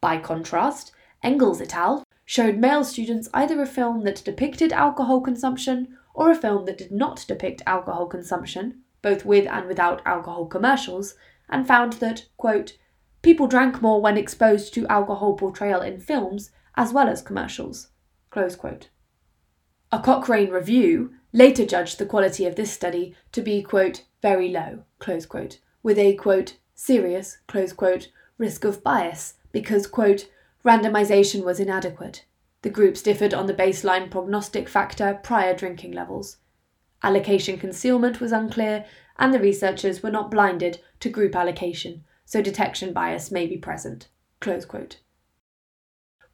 By 0.00 0.18
contrast, 0.18 0.90
Engels 1.22 1.60
et 1.60 1.74
al. 1.74 2.04
Showed 2.28 2.58
male 2.58 2.84
students 2.84 3.26
either 3.32 3.62
a 3.62 3.66
film 3.66 4.04
that 4.04 4.22
depicted 4.22 4.70
alcohol 4.70 5.18
consumption 5.18 5.96
or 6.12 6.30
a 6.30 6.34
film 6.34 6.66
that 6.66 6.76
did 6.76 6.92
not 6.92 7.24
depict 7.26 7.62
alcohol 7.66 8.06
consumption, 8.06 8.82
both 9.00 9.24
with 9.24 9.46
and 9.46 9.66
without 9.66 10.02
alcohol 10.04 10.44
commercials, 10.44 11.14
and 11.48 11.66
found 11.66 11.94
that, 11.94 12.26
quote, 12.36 12.76
people 13.22 13.46
drank 13.46 13.80
more 13.80 14.02
when 14.02 14.18
exposed 14.18 14.74
to 14.74 14.86
alcohol 14.88 15.36
portrayal 15.38 15.80
in 15.80 15.98
films 15.98 16.50
as 16.76 16.92
well 16.92 17.08
as 17.08 17.22
commercials. 17.22 17.88
close 18.28 18.56
quote. 18.56 18.90
A 19.90 19.98
Cochrane 19.98 20.50
review 20.50 21.14
later 21.32 21.64
judged 21.64 21.96
the 21.96 22.04
quality 22.04 22.44
of 22.44 22.56
this 22.56 22.70
study 22.70 23.16
to 23.32 23.40
be, 23.40 23.62
quote, 23.62 24.04
very 24.20 24.50
low, 24.50 24.84
close 24.98 25.24
quote, 25.24 25.60
with 25.82 25.96
a, 25.96 26.12
quote, 26.12 26.58
serious, 26.74 27.38
close 27.46 27.72
quote, 27.72 28.10
risk 28.36 28.64
of 28.64 28.84
bias 28.84 29.36
because, 29.50 29.86
quote, 29.86 30.28
randomization 30.68 31.44
was 31.44 31.58
inadequate. 31.58 32.26
The 32.60 32.68
groups 32.68 33.00
differed 33.00 33.32
on 33.32 33.46
the 33.46 33.54
baseline 33.54 34.10
prognostic 34.10 34.68
factor 34.68 35.18
prior 35.22 35.56
drinking 35.56 35.92
levels. 35.92 36.36
Allocation 37.02 37.58
concealment 37.58 38.20
was 38.20 38.32
unclear, 38.32 38.84
and 39.18 39.32
the 39.32 39.40
researchers 39.40 40.02
were 40.02 40.10
not 40.10 40.30
blinded 40.30 40.80
to 41.00 41.08
group 41.08 41.34
allocation, 41.34 42.04
so 42.26 42.42
detection 42.42 42.92
bias 42.92 43.30
may 43.30 43.46
be 43.46 43.56
present. 43.56 44.08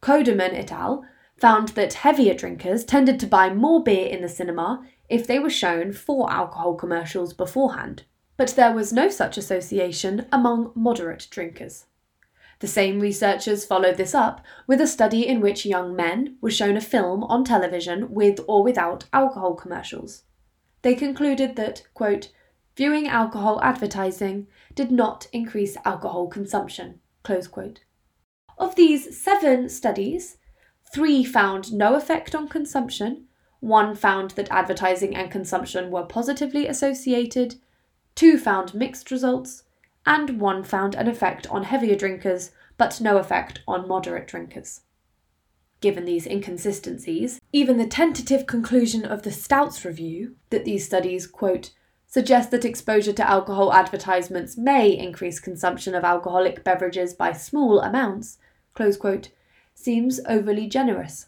Koordeman 0.03 0.55
et 0.55 0.73
al. 0.73 1.05
found 1.37 1.68
that 1.68 1.94
heavier 1.94 2.35
drinkers 2.35 2.85
tended 2.85 3.20
to 3.20 3.29
buy 3.29 3.55
more 3.55 3.85
beer 3.85 4.09
in 4.09 4.20
the 4.20 4.29
cinema 4.29 4.85
if 5.09 5.29
they 5.29 5.38
were 5.38 5.51
shown 5.51 5.92
four 5.92 6.33
alcohol 6.33 6.75
commercials 6.75 7.33
beforehand, 7.33 8.03
but 8.37 8.49
there 8.57 8.73
was 8.73 8.92
no 8.92 9.09
such 9.09 9.38
association 9.38 10.27
among 10.33 10.73
moderate 10.75 11.29
drinkers. 11.31 11.87
The 12.61 12.67
same 12.67 13.01
researchers 13.01 13.64
followed 13.64 13.97
this 13.97 14.14
up 14.14 14.45
with 14.67 14.81
a 14.81 14.87
study 14.87 15.27
in 15.27 15.40
which 15.40 15.67
young 15.67 15.95
men 15.95 16.37
were 16.40 16.51
shown 16.51 16.77
a 16.77 16.81
film 16.81 17.25
on 17.25 17.45
television 17.45 18.12
with 18.12 18.40
or 18.47 18.62
without 18.62 19.05
alcohol 19.12 19.55
commercials. 19.55 20.23
They 20.83 20.95
concluded 20.95 21.57
that, 21.57 21.83
quote, 21.95 22.31
viewing 22.77 23.09
alcohol 23.09 23.61
advertising 23.62 24.47
did 24.75 24.90
not 24.90 25.27
increase 25.33 25.77
alcohol 25.85 26.29
consumption. 26.29 27.01
Of 28.59 28.77
these 28.77 29.19
seven 29.21 29.69
studies, 29.69 30.37
three 30.93 31.25
found 31.25 31.73
no 31.73 31.95
effect 31.95 32.35
on 32.35 32.49
consumption, 32.49 33.27
one 33.61 33.95
found 33.95 34.33
that 34.33 34.51
advertising 34.51 35.17
and 35.17 35.31
consumption 35.31 35.90
were 35.90 36.05
positively 36.05 36.67
associated, 36.67 37.57
two 38.14 38.38
found 38.38 38.75
mixed 38.75 39.11
results, 39.11 39.63
and 40.07 40.40
one 40.40 40.62
found 40.62 40.95
an 40.95 41.09
effect 41.09 41.47
on 41.49 41.64
heavier 41.64 41.97
drinkers, 41.97 42.51
but 42.77 43.01
no 43.01 43.19
effect 43.19 43.61
on 43.67 43.88
moderate 43.88 44.27
drinkers. 44.27 44.83
Given 45.81 46.05
these 46.05 46.27
inconsistencies, 46.27 47.40
even 47.53 47.77
the 47.77 47.87
tentative 47.87 48.47
conclusion 48.47 49.05
of 49.05 49.23
the 49.23 49.31
Stautz 49.31 49.85
review 49.85 50.37
that 50.51 50.64
these 50.64 50.87
studies, 50.87 51.27
quote, 51.27 51.71
suggest 52.07 52.51
that 52.51 52.64
exposure 52.64 53.12
to 53.12 53.29
alcohol 53.29 53.73
advertisements 53.73 54.57
may 54.57 54.88
increase 54.88 55.40
consumption 55.40 55.95
of 55.95 56.05
alcoholic 56.05 56.64
beverages 56.64 57.12
by 57.12 57.33
small 57.33 57.81
amounts, 57.81 58.38
quote, 58.73 59.31
seems 59.75 60.21
overly 60.29 60.67
generous. 60.67 61.27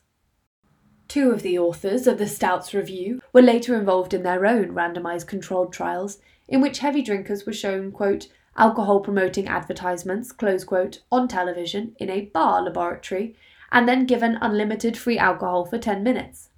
Two 1.09 1.31
of 1.31 1.43
the 1.43 1.59
authors 1.59 2.07
of 2.07 2.19
the 2.19 2.25
Stautz 2.25 2.73
review 2.73 3.21
were 3.33 3.43
later 3.43 3.77
involved 3.77 4.15
in 4.15 4.23
their 4.23 4.47
own 4.47 4.69
randomized 4.69 5.27
controlled 5.27 5.73
trials 5.73 6.19
in 6.49 6.61
which 6.61 6.79
heavy 6.79 7.03
drinkers 7.03 7.45
were 7.45 7.53
shown, 7.53 7.93
quote, 7.93 8.29
alcohol 8.57 9.01
promoting 9.01 9.47
advertisements, 9.47 10.33
close 10.33 10.65
quote, 10.65 11.03
on 11.13 11.29
television 11.29 11.95
in 11.99 12.11
a 12.11 12.23
bar 12.27 12.63
laboratory, 12.63 13.37
and 13.71 13.89
then 13.89 14.07
given 14.07 14.39
unlimited 14.41 14.97
free 14.97 15.19
alcohol 15.19 15.65
for 15.65 15.79
10 15.79 16.03
minutes. 16.03 16.51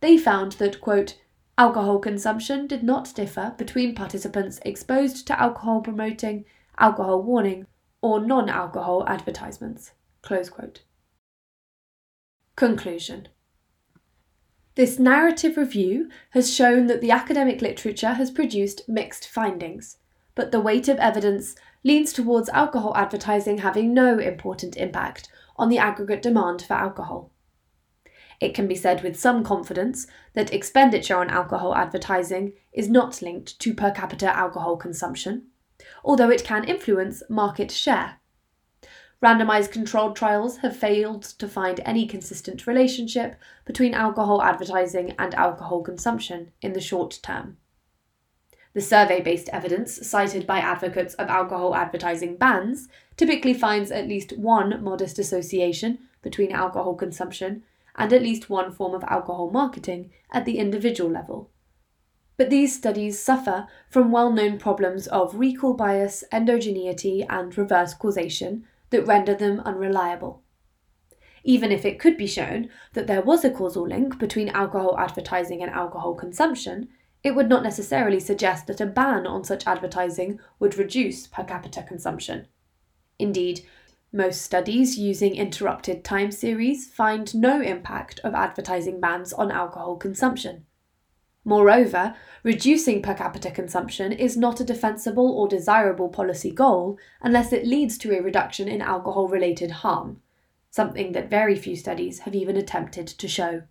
They 0.00 0.16
found 0.16 0.52
that, 0.52 0.80
quote, 0.80 1.18
alcohol 1.58 1.98
consumption 1.98 2.66
did 2.66 2.82
not 2.82 3.14
differ 3.14 3.54
between 3.56 3.94
participants 3.94 4.60
exposed 4.64 5.26
to 5.26 5.40
alcohol 5.40 5.80
promoting, 5.80 6.44
alcohol 6.78 7.22
warning, 7.22 7.66
or 8.00 8.20
non 8.20 8.48
alcohol 8.48 9.04
advertisements. 9.06 9.92
Close 10.22 10.50
quote. 10.50 10.82
Conclusion 12.56 13.28
This 14.74 14.98
narrative 14.98 15.56
review 15.56 16.08
has 16.30 16.54
shown 16.54 16.86
that 16.86 17.00
the 17.00 17.10
academic 17.10 17.60
literature 17.62 18.14
has 18.14 18.30
produced 18.30 18.88
mixed 18.88 19.28
findings 19.28 19.98
but 20.34 20.52
the 20.52 20.60
weight 20.60 20.88
of 20.88 20.98
evidence 20.98 21.54
leans 21.82 22.12
towards 22.12 22.48
alcohol 22.48 22.96
advertising 22.96 23.58
having 23.58 23.92
no 23.92 24.18
important 24.18 24.76
impact 24.76 25.28
on 25.56 25.68
the 25.68 25.78
aggregate 25.78 26.22
demand 26.22 26.62
for 26.62 26.74
alcohol. 26.74 27.30
It 28.40 28.54
can 28.54 28.66
be 28.66 28.74
said 28.74 29.02
with 29.02 29.18
some 29.18 29.44
confidence 29.44 30.06
that 30.32 30.52
expenditure 30.52 31.16
on 31.16 31.30
alcohol 31.30 31.74
advertising 31.74 32.54
is 32.72 32.90
not 32.90 33.22
linked 33.22 33.58
to 33.60 33.72
per 33.72 33.90
capita 33.90 34.36
alcohol 34.36 34.76
consumption, 34.76 35.46
although 36.04 36.30
it 36.30 36.44
can 36.44 36.64
influence 36.64 37.22
market 37.28 37.70
share. 37.70 38.18
Randomized 39.22 39.70
controlled 39.70 40.16
trials 40.16 40.58
have 40.58 40.76
failed 40.76 41.22
to 41.22 41.48
find 41.48 41.80
any 41.84 42.06
consistent 42.06 42.66
relationship 42.66 43.36
between 43.64 43.94
alcohol 43.94 44.42
advertising 44.42 45.14
and 45.18 45.34
alcohol 45.34 45.82
consumption 45.82 46.52
in 46.60 46.74
the 46.74 46.80
short 46.80 47.20
term. 47.22 47.56
The 48.74 48.80
survey 48.80 49.20
based 49.20 49.48
evidence 49.50 50.04
cited 50.06 50.48
by 50.48 50.58
advocates 50.58 51.14
of 51.14 51.28
alcohol 51.28 51.76
advertising 51.76 52.36
bans 52.36 52.88
typically 53.16 53.54
finds 53.54 53.92
at 53.92 54.08
least 54.08 54.36
one 54.36 54.82
modest 54.82 55.18
association 55.18 56.00
between 56.22 56.50
alcohol 56.50 56.96
consumption 56.96 57.62
and 57.96 58.12
at 58.12 58.22
least 58.22 58.50
one 58.50 58.72
form 58.72 58.92
of 58.92 59.04
alcohol 59.04 59.50
marketing 59.50 60.10
at 60.32 60.44
the 60.44 60.58
individual 60.58 61.08
level. 61.08 61.50
But 62.36 62.50
these 62.50 62.74
studies 62.74 63.20
suffer 63.20 63.68
from 63.88 64.10
well 64.10 64.32
known 64.32 64.58
problems 64.58 65.06
of 65.06 65.36
recall 65.36 65.74
bias, 65.74 66.24
endogeneity, 66.32 67.24
and 67.28 67.56
reverse 67.56 67.94
causation 67.94 68.64
that 68.90 69.06
render 69.06 69.36
them 69.36 69.60
unreliable. 69.60 70.42
Even 71.44 71.70
if 71.70 71.84
it 71.84 72.00
could 72.00 72.16
be 72.16 72.26
shown 72.26 72.70
that 72.94 73.06
there 73.06 73.22
was 73.22 73.44
a 73.44 73.50
causal 73.50 73.86
link 73.86 74.18
between 74.18 74.48
alcohol 74.48 74.98
advertising 74.98 75.62
and 75.62 75.70
alcohol 75.70 76.14
consumption, 76.14 76.88
it 77.24 77.34
would 77.34 77.48
not 77.48 77.62
necessarily 77.62 78.20
suggest 78.20 78.66
that 78.66 78.82
a 78.82 78.86
ban 78.86 79.26
on 79.26 79.42
such 79.42 79.66
advertising 79.66 80.38
would 80.58 80.76
reduce 80.76 81.26
per 81.26 81.42
capita 81.42 81.82
consumption. 81.82 82.46
Indeed, 83.18 83.62
most 84.12 84.42
studies 84.42 84.98
using 84.98 85.34
interrupted 85.34 86.04
time 86.04 86.30
series 86.30 86.86
find 86.86 87.34
no 87.34 87.62
impact 87.62 88.20
of 88.22 88.34
advertising 88.34 89.00
bans 89.00 89.32
on 89.32 89.50
alcohol 89.50 89.96
consumption. 89.96 90.66
Moreover, 91.46 92.14
reducing 92.42 93.02
per 93.02 93.14
capita 93.14 93.50
consumption 93.50 94.12
is 94.12 94.36
not 94.36 94.60
a 94.60 94.64
defensible 94.64 95.30
or 95.32 95.48
desirable 95.48 96.08
policy 96.08 96.50
goal 96.50 96.98
unless 97.22 97.52
it 97.52 97.66
leads 97.66 97.98
to 97.98 98.16
a 98.16 98.22
reduction 98.22 98.68
in 98.68 98.80
alcohol 98.80 99.28
related 99.28 99.70
harm, 99.70 100.20
something 100.70 101.12
that 101.12 101.30
very 101.30 101.56
few 101.56 101.74
studies 101.74 102.20
have 102.20 102.34
even 102.34 102.56
attempted 102.56 103.06
to 103.06 103.28
show. 103.28 103.62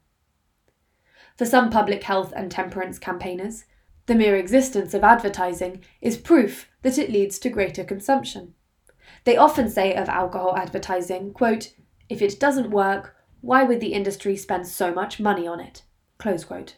For 1.37 1.45
some 1.45 1.69
public 1.69 2.03
health 2.03 2.31
and 2.35 2.51
temperance 2.51 2.99
campaigners, 2.99 3.65
the 4.05 4.15
mere 4.15 4.35
existence 4.35 4.93
of 4.93 5.03
advertising 5.03 5.83
is 6.01 6.17
proof 6.17 6.69
that 6.81 6.97
it 6.97 7.09
leads 7.09 7.39
to 7.39 7.49
greater 7.49 7.83
consumption. 7.83 8.53
They 9.23 9.37
often 9.37 9.69
say 9.69 9.95
of 9.95 10.09
alcohol 10.09 10.55
advertising, 10.57 11.33
quote, 11.33 11.73
if 12.09 12.21
it 12.21 12.39
doesn't 12.39 12.69
work, 12.69 13.15
why 13.41 13.63
would 13.63 13.79
the 13.79 13.93
industry 13.93 14.35
spend 14.35 14.67
so 14.67 14.93
much 14.93 15.19
money 15.19 15.47
on 15.47 15.59
it? 15.59 15.83
Close 16.17 16.43
quote. 16.43 16.75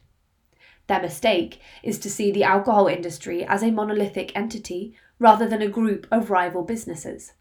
Their 0.88 1.02
mistake 1.02 1.60
is 1.84 1.98
to 2.00 2.10
see 2.10 2.32
the 2.32 2.44
alcohol 2.44 2.88
industry 2.88 3.44
as 3.44 3.64
a 3.64 3.72
monolithic 3.72 4.36
entity 4.36 4.96
rather 5.20 5.48
than 5.48 5.62
a 5.62 5.68
group 5.68 6.08
of 6.12 6.30
rival 6.30 6.64
businesses. 6.64 7.34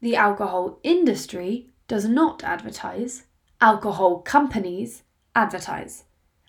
The 0.00 0.16
alcohol 0.16 0.78
industry 0.82 1.70
does 1.88 2.06
not 2.06 2.44
advertise, 2.44 3.24
alcohol 3.60 4.20
companies 4.20 5.02
advertise, 5.34 6.04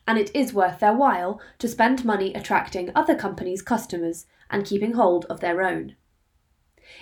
and 0.07 0.17
it 0.17 0.35
is 0.35 0.53
worth 0.53 0.79
their 0.79 0.93
while 0.93 1.39
to 1.59 1.67
spend 1.67 2.03
money 2.05 2.33
attracting 2.33 2.91
other 2.95 3.15
companies' 3.15 3.61
customers 3.61 4.25
and 4.49 4.65
keeping 4.65 4.93
hold 4.93 5.25
of 5.25 5.39
their 5.39 5.61
own. 5.61 5.95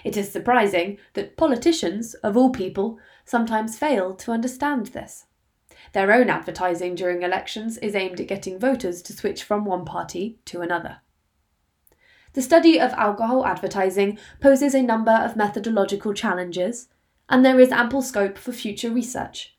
It 0.04 0.16
is 0.16 0.32
surprising 0.32 0.98
that 1.14 1.38
politicians, 1.38 2.14
of 2.16 2.38
all 2.38 2.52
people, 2.52 3.00
sometimes 3.26 3.78
fail 3.78 4.14
to 4.16 4.32
understand 4.32 4.88
this. 4.88 5.26
Their 5.94 6.12
own 6.12 6.30
advertising 6.30 6.96
during 6.96 7.24
elections 7.24 7.78
is 7.80 7.96
aimed 7.96 8.20
at 8.20 8.28
getting 8.28 8.60
voters 8.60 9.02
to 9.04 9.14
switch 9.14 9.44
from 9.44 9.66
one 9.66 9.86
party 9.86 10.40
to 10.46 10.62
another. 10.62 11.02
The 12.34 12.42
study 12.42 12.80
of 12.80 12.94
alcohol 12.94 13.46
advertising 13.46 14.18
poses 14.40 14.74
a 14.74 14.82
number 14.82 15.12
of 15.12 15.36
methodological 15.36 16.14
challenges, 16.14 16.88
and 17.28 17.44
there 17.44 17.60
is 17.60 17.72
ample 17.72 18.02
scope 18.02 18.38
for 18.38 18.54
future 18.54 18.92
research. 18.92 19.51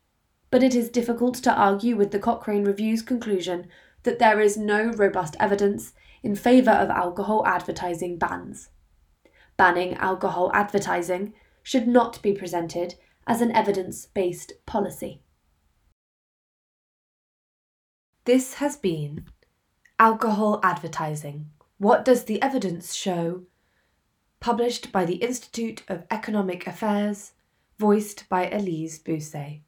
But 0.53 0.61
it 0.61 0.75
is 0.75 0.91
difficult 0.91 1.33
to 1.37 1.51
argue 1.51 1.95
with 1.95 2.11
the 2.11 2.19
Cochrane 2.19 2.63
Review's 2.63 3.01
conclusion 3.01 3.65
that 4.03 4.19
there 4.19 4.39
is 4.39 4.55
no 4.55 4.91
robust 4.91 5.35
evidence 5.39 5.93
in 6.21 6.35
favour 6.35 6.69
of 6.69 6.91
alcohol 6.91 7.43
advertising 7.47 8.19
bans. 8.19 8.69
Banning 9.57 9.95
alcohol 9.95 10.51
advertising 10.53 11.33
should 11.63 11.87
not 11.87 12.21
be 12.21 12.33
presented 12.33 12.93
as 13.25 13.41
an 13.41 13.51
evidence 13.51 14.05
based 14.05 14.53
policy. 14.67 15.23
This 18.25 18.53
has 18.61 18.75
been 18.75 19.25
Alcohol 19.97 20.59
Advertising 20.61 21.49
What 21.79 22.05
Does 22.05 22.25
the 22.25 22.39
Evidence 22.43 22.93
Show? 22.93 23.47
published 24.39 24.91
by 24.91 25.03
the 25.03 25.15
Institute 25.15 25.81
of 25.87 26.05
Economic 26.11 26.67
Affairs, 26.67 27.31
voiced 27.79 28.29
by 28.29 28.47
Elise 28.51 28.99
Busset. 28.99 29.62